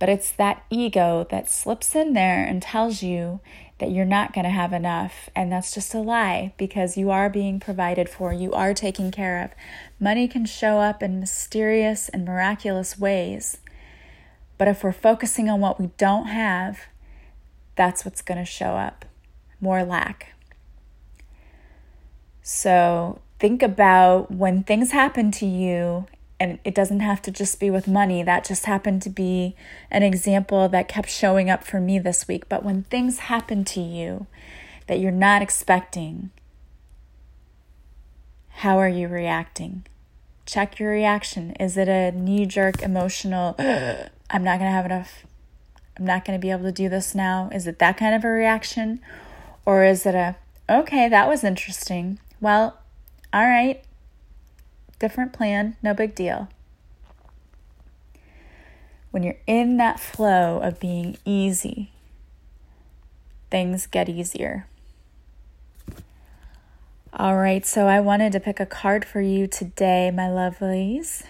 But 0.00 0.08
it's 0.08 0.32
that 0.32 0.64
ego 0.70 1.26
that 1.30 1.48
slips 1.48 1.94
in 1.94 2.12
there 2.12 2.44
and 2.44 2.60
tells 2.60 3.02
you 3.02 3.40
that 3.84 3.92
you're 3.92 4.06
not 4.06 4.32
going 4.32 4.44
to 4.44 4.50
have 4.50 4.72
enough. 4.72 5.28
And 5.36 5.52
that's 5.52 5.74
just 5.74 5.92
a 5.92 5.98
lie 5.98 6.54
because 6.56 6.96
you 6.96 7.10
are 7.10 7.28
being 7.28 7.60
provided 7.60 8.08
for, 8.08 8.32
you 8.32 8.50
are 8.54 8.72
taken 8.72 9.10
care 9.10 9.44
of. 9.44 9.50
Money 10.00 10.26
can 10.26 10.46
show 10.46 10.78
up 10.78 11.02
in 11.02 11.20
mysterious 11.20 12.08
and 12.08 12.24
miraculous 12.24 12.98
ways. 12.98 13.58
But 14.56 14.68
if 14.68 14.82
we're 14.82 14.92
focusing 14.92 15.50
on 15.50 15.60
what 15.60 15.78
we 15.78 15.90
don't 15.98 16.28
have, 16.28 16.80
that's 17.76 18.06
what's 18.06 18.22
going 18.22 18.38
to 18.38 18.46
show 18.46 18.76
up 18.76 19.04
more 19.60 19.84
lack. 19.84 20.32
So 22.40 23.20
think 23.38 23.62
about 23.62 24.30
when 24.30 24.62
things 24.62 24.92
happen 24.92 25.30
to 25.32 25.46
you, 25.46 26.06
and 26.40 26.58
it 26.64 26.74
doesn't 26.74 27.00
have 27.00 27.22
to 27.22 27.30
just 27.30 27.60
be 27.60 27.70
with 27.70 27.86
money. 27.86 28.22
That 28.22 28.44
just 28.44 28.66
happened 28.66 29.02
to 29.02 29.10
be 29.10 29.54
an 29.90 30.02
example 30.02 30.68
that 30.68 30.88
kept 30.88 31.08
showing 31.08 31.48
up 31.48 31.64
for 31.64 31.80
me 31.80 31.98
this 31.98 32.26
week. 32.26 32.48
But 32.48 32.64
when 32.64 32.82
things 32.84 33.20
happen 33.20 33.64
to 33.66 33.80
you 33.80 34.26
that 34.86 34.98
you're 34.98 35.10
not 35.10 35.42
expecting, 35.42 36.30
how 38.48 38.78
are 38.78 38.88
you 38.88 39.08
reacting? 39.08 39.86
Check 40.46 40.78
your 40.78 40.90
reaction. 40.90 41.52
Is 41.52 41.76
it 41.76 41.88
a 41.88 42.10
knee 42.12 42.46
jerk 42.46 42.82
emotional, 42.82 43.54
I'm 43.58 44.44
not 44.44 44.58
going 44.58 44.70
to 44.70 44.76
have 44.76 44.86
enough 44.86 45.24
I'm 45.96 46.04
not 46.04 46.24
going 46.24 46.38
to 46.38 46.42
be 46.42 46.50
able 46.50 46.64
to 46.64 46.72
do 46.72 46.88
this 46.88 47.14
now? 47.14 47.48
Is 47.52 47.66
it 47.66 47.78
that 47.78 47.96
kind 47.96 48.14
of 48.14 48.24
a 48.24 48.28
reaction? 48.28 49.00
Or 49.64 49.84
is 49.84 50.04
it 50.06 50.14
a, 50.14 50.36
okay, 50.68 51.08
that 51.08 51.28
was 51.28 51.44
interesting. 51.44 52.18
Well, 52.40 52.78
all 53.32 53.46
right, 53.46 53.82
different 55.04 55.34
plan, 55.34 55.76
no 55.82 55.92
big 55.92 56.14
deal. 56.14 56.48
When 59.10 59.22
you're 59.22 59.36
in 59.46 59.76
that 59.76 60.00
flow 60.00 60.60
of 60.60 60.80
being 60.80 61.18
easy, 61.26 61.90
things 63.50 63.86
get 63.86 64.08
easier. 64.08 64.66
All 67.12 67.36
right, 67.36 67.66
so 67.66 67.86
I 67.86 68.00
wanted 68.00 68.32
to 68.32 68.40
pick 68.40 68.60
a 68.60 68.64
card 68.66 69.04
for 69.04 69.20
you 69.20 69.46
today, 69.46 70.10
my 70.10 70.22
lovelies. 70.22 71.22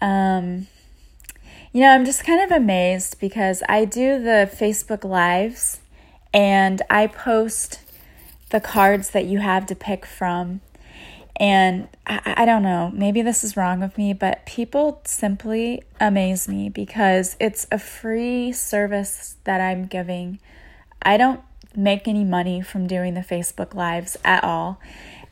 Um, 0.00 0.68
you 1.70 1.82
know, 1.82 1.90
I'm 1.90 2.06
just 2.06 2.24
kind 2.24 2.42
of 2.42 2.56
amazed 2.56 3.20
because 3.20 3.62
I 3.68 3.84
do 3.84 4.18
the 4.18 4.50
Facebook 4.50 5.04
Lives 5.04 5.80
and 6.32 6.80
I 6.88 7.06
post 7.06 7.80
the 8.48 8.60
cards 8.60 9.10
that 9.10 9.26
you 9.26 9.40
have 9.40 9.66
to 9.66 9.74
pick 9.74 10.06
from. 10.06 10.62
And 11.36 11.88
I, 12.06 12.34
I, 12.38 12.44
don't 12.44 12.62
know, 12.62 12.92
maybe 12.94 13.20
this 13.20 13.42
is 13.42 13.56
wrong 13.56 13.82
of 13.82 13.98
me, 13.98 14.12
but 14.12 14.46
people 14.46 15.00
simply 15.04 15.82
amaze 15.98 16.46
me 16.46 16.68
because 16.68 17.36
it's 17.40 17.66
a 17.72 17.78
free 17.78 18.52
service 18.52 19.36
that 19.44 19.60
I'm 19.60 19.86
giving. 19.86 20.38
I 21.02 21.16
don't 21.16 21.40
make 21.74 22.06
any 22.06 22.22
money 22.22 22.60
from 22.60 22.86
doing 22.86 23.14
the 23.14 23.20
Facebook 23.20 23.74
Lives 23.74 24.16
at 24.24 24.44
all. 24.44 24.80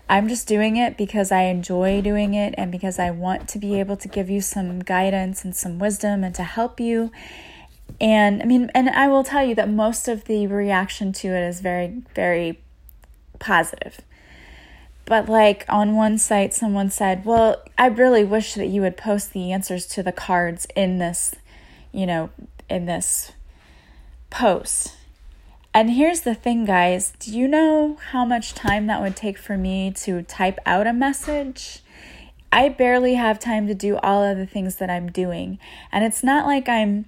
I'm 0.08 0.28
just 0.28 0.48
doing 0.48 0.76
it 0.76 0.96
because 0.96 1.30
I 1.30 1.42
enjoy 1.42 2.02
doing 2.02 2.34
it 2.34 2.54
and 2.58 2.72
because 2.72 2.98
I 2.98 3.10
want 3.10 3.48
to 3.50 3.58
be 3.58 3.78
able 3.78 3.96
to 3.96 4.08
give 4.08 4.28
you 4.28 4.40
some 4.40 4.80
guidance 4.80 5.44
and 5.44 5.54
some 5.54 5.78
wisdom 5.78 6.24
and 6.24 6.34
to 6.34 6.42
help 6.42 6.80
you. 6.80 7.10
And 8.00 8.42
I 8.42 8.44
mean, 8.44 8.70
and 8.74 8.90
I 8.90 9.08
will 9.08 9.24
tell 9.24 9.44
you 9.44 9.54
that 9.54 9.70
most 9.70 10.08
of 10.08 10.24
the 10.24 10.46
reaction 10.48 11.12
to 11.14 11.28
it 11.28 11.48
is 11.48 11.60
very, 11.60 12.02
very 12.14 12.60
positive. 13.38 14.00
But 15.04 15.28
like 15.28 15.64
on 15.68 15.96
one 15.96 16.18
site, 16.18 16.54
someone 16.54 16.90
said, 16.90 17.24
Well, 17.24 17.62
I 17.76 17.86
really 17.86 18.24
wish 18.24 18.54
that 18.54 18.68
you 18.68 18.80
would 18.82 18.96
post 18.96 19.32
the 19.32 19.52
answers 19.52 19.86
to 19.86 20.02
the 20.02 20.12
cards 20.12 20.66
in 20.76 20.98
this, 20.98 21.34
you 21.92 22.06
know, 22.06 22.30
in 22.68 22.86
this 22.86 23.32
post. 24.30 24.96
And 25.74 25.90
here's 25.90 26.20
the 26.20 26.34
thing, 26.34 26.64
guys 26.64 27.12
do 27.18 27.36
you 27.36 27.48
know 27.48 27.98
how 28.10 28.24
much 28.24 28.54
time 28.54 28.86
that 28.86 29.00
would 29.00 29.16
take 29.16 29.38
for 29.38 29.56
me 29.56 29.90
to 30.02 30.22
type 30.22 30.58
out 30.66 30.86
a 30.86 30.92
message? 30.92 31.80
I 32.52 32.68
barely 32.68 33.14
have 33.14 33.38
time 33.38 33.66
to 33.68 33.74
do 33.74 33.96
all 33.96 34.22
of 34.22 34.36
the 34.36 34.46
things 34.46 34.76
that 34.76 34.90
I'm 34.90 35.10
doing. 35.10 35.58
And 35.90 36.04
it's 36.04 36.22
not 36.22 36.44
like 36.44 36.68
I'm 36.68 37.06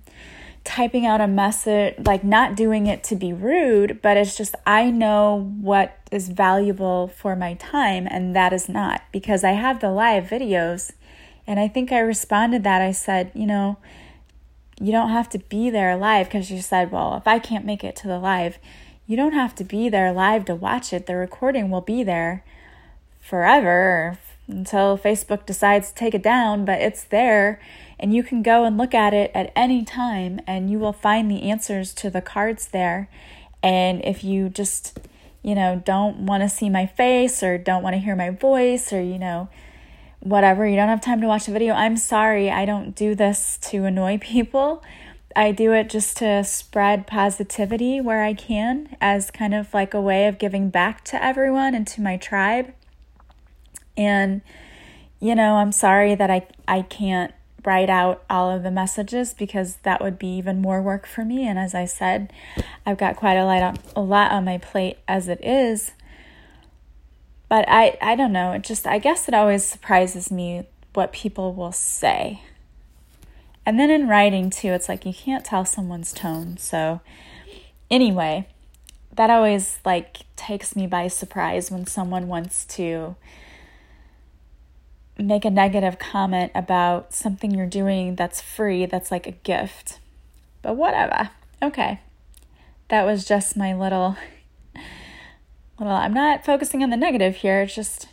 typing 0.65 1.05
out 1.05 1.21
a 1.21 1.29
message, 1.29 1.95
like 2.05 2.25
not 2.25 2.57
doing 2.57 2.87
it 2.87 3.05
to 3.05 3.15
be 3.15 3.33
rude, 3.33 4.01
but 4.03 4.17
it's 4.17 4.37
just 4.37 4.55
I 4.67 4.91
know 4.91 5.53
what 5.61 5.99
is 6.11 6.31
valuable 6.31 7.09
for 7.09 7.37
my 7.37 7.55
time, 7.55 8.09
and 8.11 8.35
that 8.35 8.53
is 8.53 8.69
not 8.69 9.03
because 9.13 9.45
I 9.45 9.53
have 9.53 9.81
the 9.81 9.91
live 9.91 10.25
videos. 10.25 10.93
And 11.47 11.61
I 11.61 11.69
think 11.69 11.93
I 11.93 11.99
responded 11.99 12.65
that 12.65 12.81
I 12.81 12.93
said, 12.93 13.31
you 13.35 13.47
know, 13.47 13.77
you 14.81 14.91
don't 14.91 15.11
have 15.11 15.29
to 15.31 15.39
be 15.39 15.69
there 15.69 15.97
live 15.97 16.27
because 16.27 16.51
you 16.51 16.61
said, 16.61 16.91
well, 16.91 17.15
if 17.17 17.29
I 17.29 17.39
can't 17.39 17.67
make 17.67 17.85
it 17.85 17.95
to 17.97 18.09
the 18.09 18.19
live, 18.19 18.59
you 19.07 19.17
don't 19.17 19.35
have 19.35 19.55
to 19.57 19.65
be 19.65 19.91
there 19.91 20.13
live 20.13 20.47
to 20.47 20.55
watch 20.55 20.93
it. 20.93 21.07
The 21.07 21.17
recording 21.17 21.71
will 21.71 21.83
be 21.83 22.03
there 22.03 22.43
forever 23.21 24.19
until 24.49 24.99
Facebook 24.99 25.47
decides 25.47 25.89
to 25.89 25.95
take 25.95 26.15
it 26.15 26.23
down, 26.23 26.65
but 26.65 26.81
it's 26.81 27.05
there 27.05 27.61
and 27.99 28.15
you 28.15 28.23
can 28.23 28.43
go 28.43 28.65
and 28.65 28.77
look 28.77 28.95
at 28.95 29.15
it 29.15 29.31
at 29.35 29.53
any 29.55 29.85
time 29.85 30.41
and 30.47 30.71
you 30.71 30.79
will 30.79 30.93
find 30.93 31.31
the 31.31 31.43
answers 31.51 31.93
to 31.95 32.11
the 32.11 32.21
cards 32.21 32.69
there. 32.69 33.09
And 33.63 34.05
if 34.05 34.23
you 34.23 34.49
just 34.49 34.99
you 35.45 35.55
know, 35.55 35.81
don't 35.85 36.25
want 36.25 36.43
to 36.43 36.49
see 36.49 36.71
my 36.71 36.87
face 36.87 37.43
or 37.43 37.59
don't 37.59 37.83
want 37.83 37.93
to 37.93 38.01
hear 38.01 38.17
my 38.17 38.31
voice 38.31 38.95
or, 38.95 39.03
you 39.03 39.19
know, 39.19 39.51
whatever, 40.21 40.67
you 40.67 40.75
don't 40.75 40.89
have 40.89 41.03
time 41.03 41.21
to 41.21 41.27
watch 41.27 41.45
the 41.45 41.53
video. 41.53 41.75
I'm 41.75 41.99
sorry. 41.99 42.51
I 42.51 42.65
don't 42.65 42.97
do 42.97 43.15
this 43.15 43.59
to 43.65 43.85
annoy 43.85 44.19
people. 44.23 44.83
I 45.37 45.53
do 45.53 45.73
it 45.73 45.91
just 45.91 46.17
to 46.19 46.43
spread 46.45 47.07
positivity 47.07 48.01
where 48.01 48.25
I 48.25 48.33
can 48.33 48.97
as 49.01 49.31
kind 49.31 49.55
of 49.55 49.75
like 49.75 49.93
a 49.93 50.01
way 50.01 50.27
of 50.27 50.39
giving 50.39 50.71
back 50.71 51.05
to 51.05 51.23
everyone 51.23 51.75
and 51.75 51.87
to 51.89 52.01
my 52.01 52.17
tribe. 52.17 52.73
And 53.97 54.41
you 55.21 55.35
know, 55.35 55.57
I'm 55.57 55.73
sorry 55.73 56.15
that 56.15 56.31
I 56.31 56.47
I 56.67 56.83
can't 56.83 57.35
write 57.65 57.91
out 57.91 58.25
all 58.29 58.51
of 58.51 58.63
the 58.63 58.71
messages 58.71 59.35
because 59.35 59.77
that 59.83 60.03
would 60.03 60.19
be 60.19 60.29
even 60.29 60.61
more 60.61 60.83
work 60.83 61.07
for 61.07 61.25
me 61.25 61.47
and 61.47 61.59
as 61.59 61.75
I 61.75 61.85
said, 61.85 62.33
I've 62.85 62.99
got 62.99 63.17
quite 63.17 63.37
a 63.37 63.45
lot 63.45 63.63
on, 63.63 63.79
a 63.97 64.01
lot 64.01 64.33
on 64.33 64.45
my 64.45 64.59
plate 64.59 64.99
as 65.09 65.29
it 65.29 65.43
is. 65.43 65.93
But 67.49 67.65
I 67.69 67.97
I 68.01 68.17
don't 68.17 68.33
know, 68.33 68.53
it 68.53 68.63
just 68.63 68.87
I 68.87 68.99
guess 68.99 69.29
it 69.29 69.35
always 69.35 69.65
surprises 69.65 70.31
me 70.31 70.67
what 70.93 71.13
people 71.13 71.55
will 71.55 71.73
say 71.73 72.41
and 73.67 73.79
then 73.79 73.91
in 73.91 74.09
writing 74.09 74.51
too, 74.51 74.69
it's 74.69 74.89
like 74.89 75.07
you 75.07 75.15
can't 75.15 75.45
tell 75.45 75.65
someone's 75.65 76.13
tone. 76.13 76.57
So 76.59 77.01
anyway, 77.91 78.47
that 79.13 79.31
always 79.31 79.79
like 79.85 80.23
takes 80.37 80.77
me 80.77 80.87
by 80.87 81.09
surprise 81.09 81.71
when 81.71 81.87
someone 81.87 82.29
wants 82.29 82.65
to 82.67 83.17
make 85.19 85.45
a 85.45 85.51
negative 85.51 85.99
comment 85.99 86.53
about 86.55 87.13
something 87.13 87.53
you're 87.53 87.67
doing 87.67 88.17
that's 88.17 88.41
free, 88.41 88.87
that's 88.87 89.11
like 89.11 89.27
a 89.27 89.33
gift. 89.33 90.01
But 90.63 90.77
whatever. 90.77 91.31
Okay. 91.63 92.01
That 92.89 93.05
was 93.05 93.25
just 93.25 93.57
my 93.57 93.75
little 93.75 94.17
little 95.79 95.95
I'm 95.95 96.15
not 96.15 96.45
focusing 96.45 96.83
on 96.83 96.91
the 96.91 96.97
negative 96.97 97.37
here. 97.37 97.63
It's 97.63 97.75
just 97.75 98.09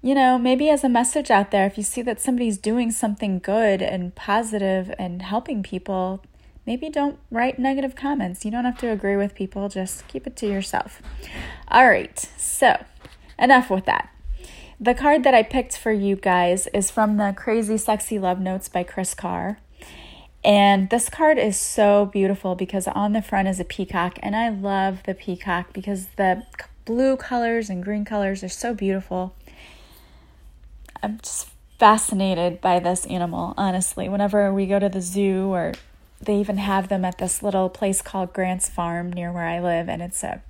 you 0.00 0.14
know, 0.14 0.38
maybe 0.38 0.70
as 0.70 0.84
a 0.84 0.88
message 0.88 1.30
out 1.30 1.50
there, 1.50 1.66
if 1.66 1.76
you 1.76 1.82
see 1.82 2.02
that 2.02 2.20
somebody's 2.20 2.56
doing 2.56 2.92
something 2.92 3.40
good 3.40 3.82
and 3.82 4.14
positive 4.14 4.94
and 4.96 5.22
helping 5.22 5.62
people, 5.62 6.22
maybe 6.64 6.88
don't 6.88 7.18
write 7.32 7.58
negative 7.58 7.96
comments. 7.96 8.44
You 8.44 8.52
don't 8.52 8.64
have 8.64 8.78
to 8.78 8.92
agree 8.92 9.16
with 9.16 9.34
people, 9.34 9.68
just 9.68 10.06
keep 10.06 10.26
it 10.26 10.36
to 10.36 10.46
yourself. 10.46 11.02
All 11.66 11.88
right, 11.88 12.16
so 12.36 12.84
enough 13.38 13.70
with 13.70 13.86
that. 13.86 14.10
The 14.80 14.94
card 14.94 15.24
that 15.24 15.34
I 15.34 15.42
picked 15.42 15.76
for 15.76 15.90
you 15.90 16.14
guys 16.14 16.68
is 16.68 16.88
from 16.88 17.16
the 17.16 17.34
Crazy 17.36 17.76
Sexy 17.76 18.16
Love 18.16 18.38
Notes 18.38 18.68
by 18.68 18.84
Kris 18.84 19.12
Carr. 19.12 19.58
And 20.44 20.88
this 20.88 21.08
card 21.08 21.36
is 21.36 21.58
so 21.58 22.06
beautiful 22.06 22.54
because 22.54 22.86
on 22.86 23.12
the 23.12 23.20
front 23.20 23.48
is 23.48 23.58
a 23.58 23.64
peacock, 23.64 24.20
and 24.22 24.36
I 24.36 24.50
love 24.50 25.02
the 25.02 25.14
peacock 25.14 25.72
because 25.72 26.06
the 26.16 26.44
blue 26.84 27.16
colors 27.16 27.68
and 27.68 27.82
green 27.82 28.04
colors 28.04 28.44
are 28.44 28.48
so 28.48 28.72
beautiful. 28.72 29.34
I'm 31.02 31.18
just 31.18 31.48
fascinated 31.80 32.60
by 32.60 32.78
this 32.78 33.04
animal, 33.06 33.54
honestly. 33.56 34.08
Whenever 34.08 34.54
we 34.54 34.66
go 34.66 34.78
to 34.78 34.88
the 34.88 35.00
zoo, 35.00 35.48
or 35.48 35.74
they 36.20 36.36
even 36.38 36.58
have 36.58 36.88
them 36.88 37.04
at 37.04 37.18
this 37.18 37.42
little 37.42 37.68
place 37.68 38.00
called 38.00 38.32
Grant's 38.32 38.68
Farm 38.68 39.12
near 39.12 39.32
where 39.32 39.48
I 39.48 39.58
live, 39.58 39.88
and 39.88 40.00
it's 40.00 40.22
a 40.22 40.40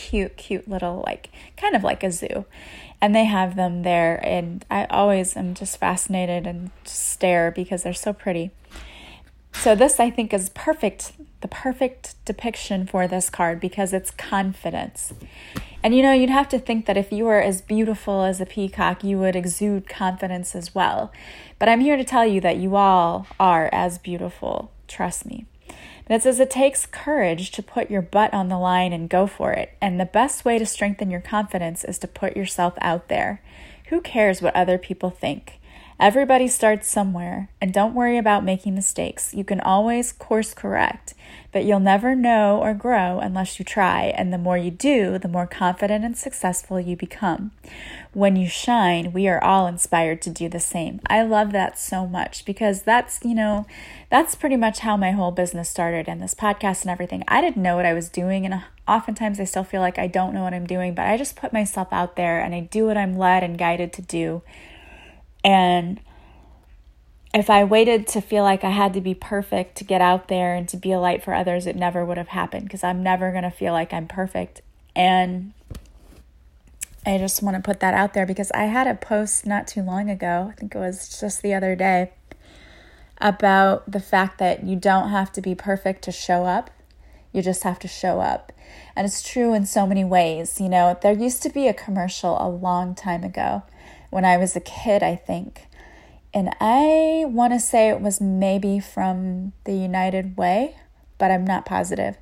cute, 0.00 0.36
cute 0.38 0.66
little, 0.66 1.02
like, 1.04 1.30
kind 1.56 1.76
of 1.76 1.84
like 1.84 2.02
a 2.02 2.10
zoo. 2.10 2.46
And 3.02 3.14
they 3.14 3.24
have 3.24 3.54
them 3.54 3.82
there, 3.82 4.18
and 4.24 4.64
I 4.70 4.86
always 4.86 5.36
am 5.36 5.54
just 5.54 5.78
fascinated 5.78 6.46
and 6.46 6.70
stare 6.84 7.50
because 7.50 7.82
they're 7.82 7.92
so 7.92 8.12
pretty. 8.12 8.50
So, 9.52 9.74
this 9.74 10.00
I 10.00 10.10
think 10.10 10.32
is 10.32 10.48
perfect, 10.50 11.12
the 11.40 11.48
perfect 11.48 12.14
depiction 12.24 12.86
for 12.86 13.06
this 13.06 13.30
card 13.30 13.60
because 13.60 13.92
it's 13.92 14.10
confidence. 14.10 15.12
And 15.82 15.94
you 15.94 16.02
know, 16.02 16.12
you'd 16.12 16.30
have 16.30 16.48
to 16.50 16.58
think 16.58 16.86
that 16.86 16.96
if 16.96 17.10
you 17.10 17.24
were 17.24 17.40
as 17.40 17.62
beautiful 17.62 18.22
as 18.22 18.40
a 18.40 18.46
peacock, 18.46 19.02
you 19.02 19.18
would 19.18 19.36
exude 19.36 19.88
confidence 19.88 20.54
as 20.54 20.74
well. 20.74 21.10
But 21.58 21.68
I'm 21.68 21.80
here 21.80 21.96
to 21.96 22.04
tell 22.04 22.26
you 22.26 22.40
that 22.42 22.56
you 22.58 22.76
all 22.76 23.26
are 23.38 23.68
as 23.72 23.98
beautiful. 23.98 24.70
Trust 24.88 25.26
me. 25.26 25.46
And 26.10 26.16
it 26.16 26.24
says 26.24 26.40
it 26.40 26.50
takes 26.50 26.86
courage 26.86 27.52
to 27.52 27.62
put 27.62 27.88
your 27.88 28.02
butt 28.02 28.34
on 28.34 28.48
the 28.48 28.58
line 28.58 28.92
and 28.92 29.08
go 29.08 29.28
for 29.28 29.52
it. 29.52 29.76
And 29.80 30.00
the 30.00 30.04
best 30.04 30.44
way 30.44 30.58
to 30.58 30.66
strengthen 30.66 31.08
your 31.08 31.20
confidence 31.20 31.84
is 31.84 32.00
to 32.00 32.08
put 32.08 32.36
yourself 32.36 32.74
out 32.80 33.06
there. 33.06 33.40
Who 33.90 34.00
cares 34.00 34.42
what 34.42 34.56
other 34.56 34.76
people 34.76 35.10
think? 35.10 35.59
Everybody 36.00 36.48
starts 36.48 36.88
somewhere, 36.88 37.50
and 37.60 37.74
don't 37.74 37.94
worry 37.94 38.16
about 38.16 38.42
making 38.42 38.74
mistakes. 38.74 39.34
You 39.34 39.44
can 39.44 39.60
always 39.60 40.12
course 40.12 40.54
correct, 40.54 41.12
but 41.52 41.66
you'll 41.66 41.78
never 41.78 42.14
know 42.14 42.58
or 42.58 42.72
grow 42.72 43.18
unless 43.18 43.58
you 43.58 43.66
try, 43.66 44.04
and 44.16 44.32
the 44.32 44.38
more 44.38 44.56
you 44.56 44.70
do, 44.70 45.18
the 45.18 45.28
more 45.28 45.46
confident 45.46 46.02
and 46.02 46.16
successful 46.16 46.80
you 46.80 46.96
become. 46.96 47.50
When 48.14 48.34
you 48.34 48.48
shine, 48.48 49.12
we 49.12 49.28
are 49.28 49.44
all 49.44 49.66
inspired 49.66 50.22
to 50.22 50.30
do 50.30 50.48
the 50.48 50.58
same. 50.58 51.02
I 51.06 51.20
love 51.20 51.52
that 51.52 51.78
so 51.78 52.06
much 52.06 52.46
because 52.46 52.80
that's, 52.80 53.20
you 53.22 53.34
know, 53.34 53.66
that's 54.08 54.34
pretty 54.34 54.56
much 54.56 54.78
how 54.78 54.96
my 54.96 55.10
whole 55.10 55.32
business 55.32 55.68
started 55.68 56.08
and 56.08 56.22
this 56.22 56.34
podcast 56.34 56.80
and 56.80 56.90
everything. 56.90 57.24
I 57.28 57.42
didn't 57.42 57.62
know 57.62 57.76
what 57.76 57.84
I 57.84 57.92
was 57.92 58.08
doing, 58.08 58.46
and 58.46 58.62
oftentimes 58.88 59.38
I 59.38 59.44
still 59.44 59.64
feel 59.64 59.82
like 59.82 59.98
I 59.98 60.06
don't 60.06 60.32
know 60.32 60.44
what 60.44 60.54
I'm 60.54 60.66
doing, 60.66 60.94
but 60.94 61.04
I 61.04 61.18
just 61.18 61.36
put 61.36 61.52
myself 61.52 61.88
out 61.92 62.16
there 62.16 62.40
and 62.40 62.54
I 62.54 62.60
do 62.60 62.86
what 62.86 62.96
I'm 62.96 63.18
led 63.18 63.42
and 63.42 63.58
guided 63.58 63.92
to 63.92 64.00
do 64.00 64.40
and 65.44 66.00
if 67.32 67.48
I 67.48 67.62
waited 67.64 68.06
to 68.08 68.20
feel 68.20 68.42
like 68.42 68.64
I 68.64 68.70
had 68.70 68.92
to 68.94 69.00
be 69.00 69.14
perfect 69.14 69.76
to 69.76 69.84
get 69.84 70.00
out 70.00 70.28
there 70.28 70.54
and 70.54 70.68
to 70.68 70.76
be 70.76 70.90
a 70.90 70.98
light 70.98 71.22
for 71.22 71.32
others, 71.32 71.66
it 71.66 71.76
never 71.76 72.04
would 72.04 72.18
have 72.18 72.28
happened 72.28 72.64
because 72.64 72.82
I'm 72.82 73.02
never 73.02 73.30
going 73.30 73.44
to 73.44 73.50
feel 73.50 73.72
like 73.72 73.92
I'm 73.92 74.08
perfect. 74.08 74.62
And 74.96 75.52
I 77.06 77.18
just 77.18 77.42
want 77.42 77.56
to 77.56 77.62
put 77.62 77.80
that 77.80 77.94
out 77.94 78.14
there 78.14 78.26
because 78.26 78.50
I 78.50 78.64
had 78.64 78.86
a 78.86 78.94
post 78.94 79.46
not 79.46 79.68
too 79.68 79.82
long 79.82 80.10
ago, 80.10 80.50
I 80.52 80.56
think 80.58 80.74
it 80.74 80.78
was 80.78 81.20
just 81.20 81.42
the 81.42 81.54
other 81.54 81.76
day, 81.76 82.10
about 83.18 83.90
the 83.90 84.00
fact 84.00 84.38
that 84.38 84.64
you 84.64 84.74
don't 84.74 85.10
have 85.10 85.30
to 85.32 85.40
be 85.40 85.54
perfect 85.54 86.02
to 86.04 86.12
show 86.12 86.44
up. 86.44 86.70
You 87.32 87.42
just 87.42 87.62
have 87.62 87.78
to 87.80 87.88
show 87.88 88.20
up. 88.20 88.50
And 88.96 89.06
it's 89.06 89.22
true 89.22 89.54
in 89.54 89.66
so 89.66 89.86
many 89.86 90.04
ways. 90.04 90.60
You 90.60 90.68
know, 90.68 90.98
there 91.00 91.12
used 91.12 91.42
to 91.44 91.50
be 91.50 91.68
a 91.68 91.74
commercial 91.74 92.36
a 92.44 92.48
long 92.48 92.96
time 92.96 93.22
ago 93.22 93.62
when 94.10 94.24
I 94.24 94.36
was 94.36 94.54
a 94.54 94.60
kid, 94.60 95.02
I 95.02 95.16
think. 95.16 95.66
And 96.32 96.54
I 96.60 97.24
want 97.26 97.52
to 97.52 97.58
say 97.58 97.88
it 97.88 98.00
was 98.00 98.20
maybe 98.20 98.78
from 98.78 99.52
the 99.64 99.74
United 99.74 100.36
Way, 100.36 100.76
but 101.18 101.30
I'm 101.30 101.44
not 101.44 101.64
positive. 101.64 102.16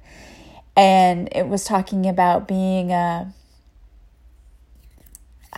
And 0.77 1.29
it 1.33 1.49
was 1.49 1.65
talking 1.65 2.07
about 2.07 2.49
being 2.49 2.93
uh, 2.93 3.33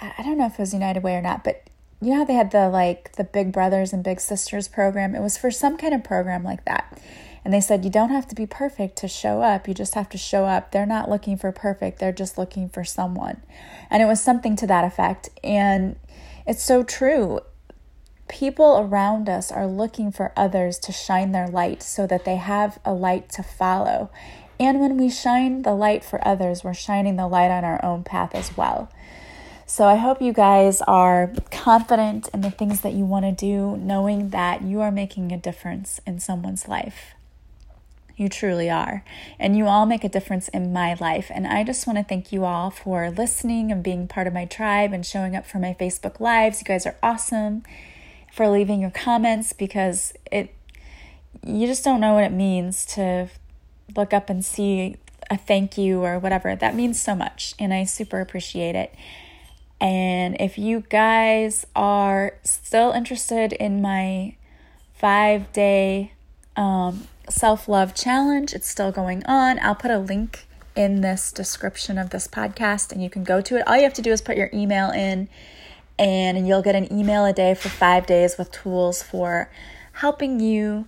a, 0.00 0.14
I 0.18 0.22
don't 0.22 0.38
know 0.38 0.46
if 0.46 0.54
it 0.54 0.58
was 0.58 0.72
United 0.72 1.02
Way 1.02 1.14
or 1.14 1.22
not, 1.22 1.44
but 1.44 1.62
you 2.00 2.10
know 2.10 2.16
how 2.16 2.24
they 2.24 2.34
had 2.34 2.50
the 2.50 2.68
like 2.68 3.12
the 3.12 3.24
Big 3.24 3.52
Brothers 3.52 3.92
and 3.92 4.02
Big 4.02 4.20
Sisters 4.20 4.66
program? 4.66 5.14
It 5.14 5.20
was 5.20 5.36
for 5.36 5.50
some 5.50 5.76
kind 5.76 5.94
of 5.94 6.02
program 6.02 6.42
like 6.42 6.64
that. 6.64 7.00
And 7.50 7.54
they 7.56 7.60
said 7.60 7.84
you 7.84 7.90
don't 7.90 8.10
have 8.10 8.28
to 8.28 8.36
be 8.36 8.46
perfect 8.46 8.94
to 8.98 9.08
show 9.08 9.42
up. 9.42 9.66
You 9.66 9.74
just 9.74 9.94
have 9.96 10.08
to 10.10 10.16
show 10.16 10.44
up. 10.44 10.70
They're 10.70 10.86
not 10.86 11.10
looking 11.10 11.36
for 11.36 11.50
perfect. 11.50 11.98
They're 11.98 12.12
just 12.12 12.38
looking 12.38 12.68
for 12.68 12.84
someone. 12.84 13.42
And 13.90 14.00
it 14.00 14.06
was 14.06 14.22
something 14.22 14.54
to 14.54 14.68
that 14.68 14.84
effect. 14.84 15.30
And 15.42 15.96
it's 16.46 16.62
so 16.62 16.84
true. 16.84 17.40
People 18.28 18.78
around 18.78 19.28
us 19.28 19.50
are 19.50 19.66
looking 19.66 20.12
for 20.12 20.32
others 20.36 20.78
to 20.78 20.92
shine 20.92 21.32
their 21.32 21.48
light 21.48 21.82
so 21.82 22.06
that 22.06 22.24
they 22.24 22.36
have 22.36 22.78
a 22.84 22.92
light 22.92 23.28
to 23.30 23.42
follow. 23.42 24.10
And 24.60 24.78
when 24.78 24.96
we 24.96 25.10
shine 25.10 25.62
the 25.62 25.74
light 25.74 26.04
for 26.04 26.24
others, 26.24 26.62
we're 26.62 26.72
shining 26.72 27.16
the 27.16 27.26
light 27.26 27.50
on 27.50 27.64
our 27.64 27.84
own 27.84 28.04
path 28.04 28.32
as 28.32 28.56
well. 28.56 28.92
So 29.66 29.86
I 29.86 29.96
hope 29.96 30.22
you 30.22 30.32
guys 30.32 30.82
are 30.82 31.32
confident 31.50 32.28
in 32.32 32.42
the 32.42 32.52
things 32.52 32.82
that 32.82 32.92
you 32.92 33.04
want 33.04 33.24
to 33.24 33.32
do, 33.32 33.76
knowing 33.76 34.28
that 34.28 34.62
you 34.62 34.80
are 34.82 34.92
making 34.92 35.32
a 35.32 35.36
difference 35.36 36.00
in 36.06 36.20
someone's 36.20 36.68
life. 36.68 37.16
You 38.20 38.28
truly 38.28 38.68
are. 38.68 39.02
And 39.38 39.56
you 39.56 39.66
all 39.66 39.86
make 39.86 40.04
a 40.04 40.08
difference 40.10 40.48
in 40.48 40.74
my 40.74 40.92
life. 40.92 41.30
And 41.34 41.46
I 41.46 41.64
just 41.64 41.86
want 41.86 41.98
to 41.98 42.04
thank 42.04 42.32
you 42.32 42.44
all 42.44 42.68
for 42.68 43.10
listening 43.10 43.72
and 43.72 43.82
being 43.82 44.06
part 44.06 44.26
of 44.26 44.34
my 44.34 44.44
tribe 44.44 44.92
and 44.92 45.06
showing 45.06 45.34
up 45.34 45.46
for 45.46 45.58
my 45.58 45.74
Facebook 45.80 46.20
Lives. 46.20 46.60
You 46.60 46.66
guys 46.66 46.84
are 46.84 46.96
awesome 47.02 47.62
for 48.30 48.46
leaving 48.46 48.78
your 48.82 48.90
comments 48.90 49.54
because 49.54 50.12
it 50.30 50.54
you 51.46 51.66
just 51.66 51.82
don't 51.82 51.98
know 51.98 52.12
what 52.12 52.24
it 52.24 52.32
means 52.32 52.84
to 52.84 53.30
look 53.96 54.12
up 54.12 54.28
and 54.28 54.44
see 54.44 54.96
a 55.30 55.38
thank 55.38 55.78
you 55.78 56.04
or 56.04 56.18
whatever. 56.18 56.54
That 56.54 56.74
means 56.74 57.00
so 57.00 57.14
much 57.14 57.54
and 57.58 57.72
I 57.72 57.84
super 57.84 58.20
appreciate 58.20 58.74
it. 58.74 58.94
And 59.80 60.36
if 60.38 60.58
you 60.58 60.84
guys 60.90 61.66
are 61.74 62.34
still 62.44 62.92
interested 62.92 63.54
in 63.54 63.80
my 63.80 64.36
5-day 65.02 66.12
um 66.56 67.06
self 67.30 67.68
love 67.68 67.94
challenge. 67.94 68.52
It's 68.52 68.68
still 68.68 68.92
going 68.92 69.24
on. 69.26 69.58
I'll 69.60 69.74
put 69.74 69.90
a 69.90 69.98
link 69.98 70.46
in 70.76 71.00
this 71.00 71.32
description 71.32 71.98
of 71.98 72.10
this 72.10 72.28
podcast 72.28 72.92
and 72.92 73.02
you 73.02 73.10
can 73.10 73.24
go 73.24 73.40
to 73.40 73.56
it. 73.56 73.66
All 73.66 73.76
you 73.76 73.82
have 73.82 73.94
to 73.94 74.02
do 74.02 74.12
is 74.12 74.20
put 74.20 74.36
your 74.36 74.50
email 74.52 74.90
in 74.90 75.28
and 75.98 76.46
you'll 76.46 76.62
get 76.62 76.74
an 76.74 76.92
email 76.92 77.24
a 77.24 77.32
day 77.32 77.54
for 77.54 77.68
five 77.68 78.06
days 78.06 78.38
with 78.38 78.50
tools 78.50 79.02
for 79.02 79.50
helping 79.94 80.40
you 80.40 80.86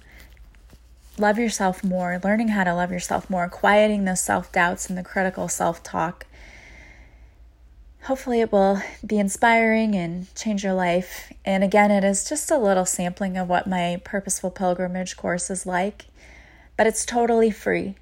love 1.18 1.38
yourself 1.38 1.84
more, 1.84 2.18
learning 2.24 2.48
how 2.48 2.64
to 2.64 2.74
love 2.74 2.90
yourself 2.90 3.28
more, 3.28 3.48
quieting 3.48 4.04
those 4.04 4.20
self 4.20 4.50
doubts 4.52 4.88
and 4.88 4.96
the 4.96 5.02
critical 5.02 5.48
self 5.48 5.82
talk. 5.82 6.26
Hopefully, 8.04 8.40
it 8.40 8.50
will 8.50 8.82
be 9.06 9.18
inspiring 9.18 9.94
and 9.94 10.34
change 10.34 10.64
your 10.64 10.72
life. 10.72 11.32
And 11.44 11.62
again, 11.62 11.92
it 11.92 12.02
is 12.02 12.28
just 12.28 12.50
a 12.50 12.58
little 12.58 12.84
sampling 12.84 13.36
of 13.36 13.48
what 13.48 13.68
my 13.68 14.00
Purposeful 14.02 14.50
Pilgrimage 14.50 15.16
course 15.16 15.50
is 15.50 15.66
like, 15.66 16.06
but 16.82 16.88
it's 16.88 17.06
totally 17.06 17.52
free. 17.52 17.94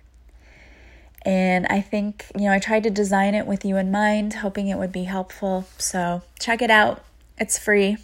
And 1.26 1.66
I 1.66 1.82
think, 1.82 2.24
you 2.34 2.46
know, 2.46 2.52
I 2.52 2.58
tried 2.58 2.82
to 2.84 2.90
design 2.90 3.34
it 3.34 3.46
with 3.46 3.62
you 3.62 3.76
in 3.76 3.90
mind, 3.90 4.32
hoping 4.32 4.68
it 4.68 4.78
would 4.78 4.90
be 4.90 5.04
helpful. 5.04 5.66
So 5.76 6.22
check 6.38 6.62
it 6.62 6.70
out. 6.70 7.04
It's 7.36 7.58
free. 7.58 7.98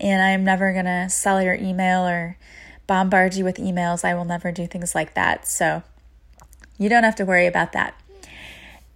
And 0.00 0.20
I'm 0.20 0.42
never 0.42 0.72
going 0.72 0.86
to 0.86 1.08
sell 1.08 1.40
your 1.40 1.54
email 1.54 2.08
or 2.08 2.36
bombard 2.88 3.36
you 3.36 3.44
with 3.44 3.58
emails. 3.58 4.04
I 4.04 4.14
will 4.14 4.24
never 4.24 4.50
do 4.50 4.66
things 4.66 4.96
like 4.96 5.14
that. 5.14 5.46
So 5.46 5.84
you 6.76 6.88
don't 6.88 7.04
have 7.04 7.14
to 7.14 7.24
worry 7.24 7.46
about 7.46 7.70
that. 7.74 7.94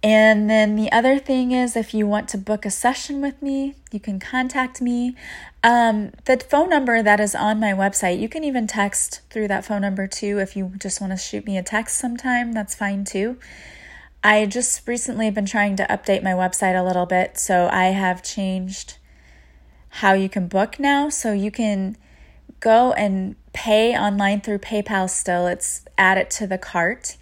And 0.05 0.47
then 0.47 0.75
the 0.75 0.91
other 0.91 1.17
thing 1.17 1.51
is 1.51 1.75
if 1.75 1.91
you 1.91 2.05
want 2.05 2.29
to 2.29 2.37
book 2.37 2.63
a 2.63 2.69
session 2.69 3.21
with 3.21 3.41
me, 3.41 3.73
you 3.91 3.99
can 3.99 4.19
contact 4.19 4.79
me. 4.79 5.15
Um, 5.63 6.11
the 6.25 6.37
phone 6.37 6.69
number 6.69 7.01
that 7.01 7.19
is 7.19 7.33
on 7.33 7.59
my 7.59 7.71
website, 7.71 8.19
you 8.19 8.29
can 8.29 8.43
even 8.43 8.67
text 8.67 9.21
through 9.31 9.47
that 9.47 9.65
phone 9.65 9.81
number 9.81 10.05
too. 10.05 10.37
If 10.37 10.55
you 10.55 10.73
just 10.77 11.01
want 11.01 11.09
to 11.09 11.17
shoot 11.17 11.47
me 11.47 11.57
a 11.57 11.63
text 11.63 11.97
sometime, 11.97 12.53
that's 12.53 12.75
fine 12.75 13.03
too. 13.03 13.39
I 14.23 14.45
just 14.45 14.87
recently 14.87 15.31
been 15.31 15.47
trying 15.47 15.75
to 15.77 15.87
update 15.87 16.21
my 16.21 16.33
website 16.33 16.79
a 16.79 16.85
little 16.85 17.07
bit, 17.07 17.39
so 17.39 17.67
I 17.71 17.85
have 17.85 18.21
changed 18.21 18.99
how 19.89 20.13
you 20.13 20.29
can 20.29 20.47
book 20.47 20.79
now. 20.79 21.09
So 21.09 21.33
you 21.33 21.49
can 21.49 21.97
go 22.59 22.93
and 22.93 23.37
pay 23.53 23.97
online 23.97 24.41
through 24.41 24.59
PayPal 24.59 25.09
still. 25.09 25.47
It's 25.47 25.83
add 25.97 26.19
it 26.19 26.29
to 26.31 26.45
the 26.45 26.59
cart. 26.59 27.17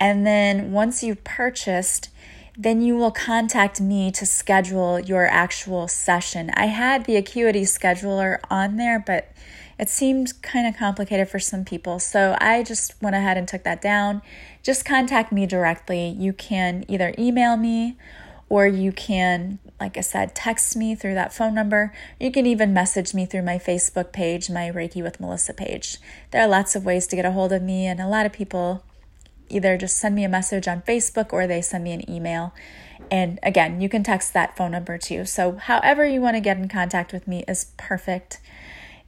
And 0.00 0.26
then 0.26 0.72
once 0.72 1.02
you've 1.02 1.24
purchased, 1.24 2.10
then 2.56 2.80
you 2.80 2.96
will 2.96 3.10
contact 3.10 3.80
me 3.80 4.10
to 4.12 4.24
schedule 4.24 4.98
your 4.98 5.26
actual 5.26 5.88
session. 5.88 6.50
I 6.54 6.66
had 6.66 7.04
the 7.04 7.16
Acuity 7.16 7.62
scheduler 7.62 8.38
on 8.50 8.76
there, 8.76 8.98
but 8.98 9.30
it 9.78 9.90
seemed 9.90 10.40
kind 10.42 10.66
of 10.66 10.76
complicated 10.76 11.28
for 11.28 11.38
some 11.38 11.64
people. 11.64 11.98
So 11.98 12.36
I 12.40 12.62
just 12.62 13.00
went 13.02 13.14
ahead 13.14 13.36
and 13.36 13.46
took 13.46 13.62
that 13.64 13.82
down. 13.82 14.22
Just 14.62 14.86
contact 14.86 15.32
me 15.32 15.44
directly. 15.44 16.08
You 16.08 16.32
can 16.32 16.84
either 16.88 17.14
email 17.18 17.56
me 17.56 17.96
or 18.48 18.66
you 18.66 18.92
can, 18.92 19.58
like 19.78 19.98
I 19.98 20.00
said, 20.00 20.34
text 20.34 20.76
me 20.76 20.94
through 20.94 21.14
that 21.14 21.34
phone 21.34 21.52
number. 21.52 21.92
You 22.18 22.30
can 22.30 22.46
even 22.46 22.72
message 22.72 23.12
me 23.12 23.26
through 23.26 23.42
my 23.42 23.58
Facebook 23.58 24.12
page, 24.12 24.48
my 24.48 24.70
Reiki 24.70 25.02
with 25.02 25.20
Melissa 25.20 25.52
page. 25.52 25.98
There 26.30 26.40
are 26.40 26.48
lots 26.48 26.74
of 26.74 26.84
ways 26.84 27.06
to 27.08 27.16
get 27.16 27.24
a 27.24 27.32
hold 27.32 27.52
of 27.52 27.62
me, 27.62 27.86
and 27.86 28.00
a 28.00 28.06
lot 28.06 28.24
of 28.24 28.32
people 28.32 28.84
either 29.48 29.76
just 29.76 29.96
send 29.96 30.14
me 30.14 30.24
a 30.24 30.28
message 30.28 30.68
on 30.68 30.82
Facebook 30.82 31.32
or 31.32 31.46
they 31.46 31.62
send 31.62 31.84
me 31.84 31.92
an 31.92 32.08
email. 32.10 32.52
And 33.10 33.38
again, 33.42 33.80
you 33.80 33.88
can 33.88 34.02
text 34.02 34.32
that 34.34 34.56
phone 34.56 34.72
number 34.72 34.98
too. 34.98 35.24
So, 35.24 35.52
however 35.56 36.06
you 36.06 36.20
want 36.20 36.36
to 36.36 36.40
get 36.40 36.56
in 36.56 36.68
contact 36.68 37.12
with 37.12 37.28
me 37.28 37.44
is 37.46 37.72
perfect. 37.76 38.40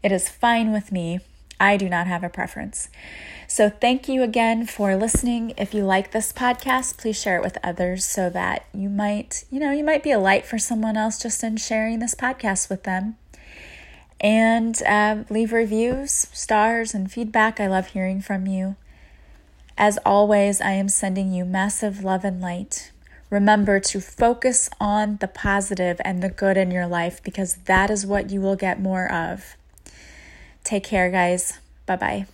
It 0.02 0.12
is 0.12 0.28
fine 0.28 0.72
with 0.72 0.92
me. 0.92 1.20
I 1.60 1.76
do 1.76 1.88
not 1.88 2.06
have 2.06 2.22
a 2.22 2.28
preference. 2.28 2.88
So, 3.48 3.68
thank 3.68 4.08
you 4.08 4.22
again 4.22 4.66
for 4.66 4.94
listening. 4.94 5.54
If 5.56 5.74
you 5.74 5.84
like 5.84 6.12
this 6.12 6.32
podcast, 6.32 6.98
please 6.98 7.20
share 7.20 7.36
it 7.36 7.42
with 7.42 7.58
others 7.64 8.04
so 8.04 8.30
that 8.30 8.66
you 8.72 8.88
might, 8.88 9.44
you 9.50 9.58
know, 9.58 9.72
you 9.72 9.82
might 9.82 10.02
be 10.02 10.12
a 10.12 10.18
light 10.18 10.46
for 10.46 10.58
someone 10.58 10.96
else 10.96 11.20
just 11.20 11.42
in 11.42 11.56
sharing 11.56 11.98
this 11.98 12.14
podcast 12.14 12.70
with 12.70 12.84
them. 12.84 13.16
And 14.20 14.80
uh, 14.82 15.24
leave 15.30 15.52
reviews, 15.52 16.12
stars, 16.32 16.92
and 16.94 17.10
feedback. 17.10 17.60
I 17.60 17.68
love 17.68 17.88
hearing 17.88 18.20
from 18.20 18.46
you. 18.46 18.76
As 19.78 19.96
always, 20.04 20.60
I 20.60 20.72
am 20.72 20.88
sending 20.88 21.32
you 21.32 21.44
massive 21.44 22.02
love 22.02 22.24
and 22.24 22.40
light. 22.40 22.90
Remember 23.30 23.78
to 23.78 24.00
focus 24.00 24.68
on 24.80 25.18
the 25.18 25.28
positive 25.28 26.00
and 26.04 26.20
the 26.20 26.28
good 26.28 26.56
in 26.56 26.72
your 26.72 26.88
life 26.88 27.22
because 27.22 27.54
that 27.66 27.88
is 27.88 28.04
what 28.04 28.28
you 28.28 28.40
will 28.40 28.56
get 28.56 28.80
more 28.80 29.10
of. 29.10 29.56
Take 30.64 30.82
care, 30.82 31.10
guys. 31.12 31.60
Bye 31.86 31.96
bye. 31.96 32.26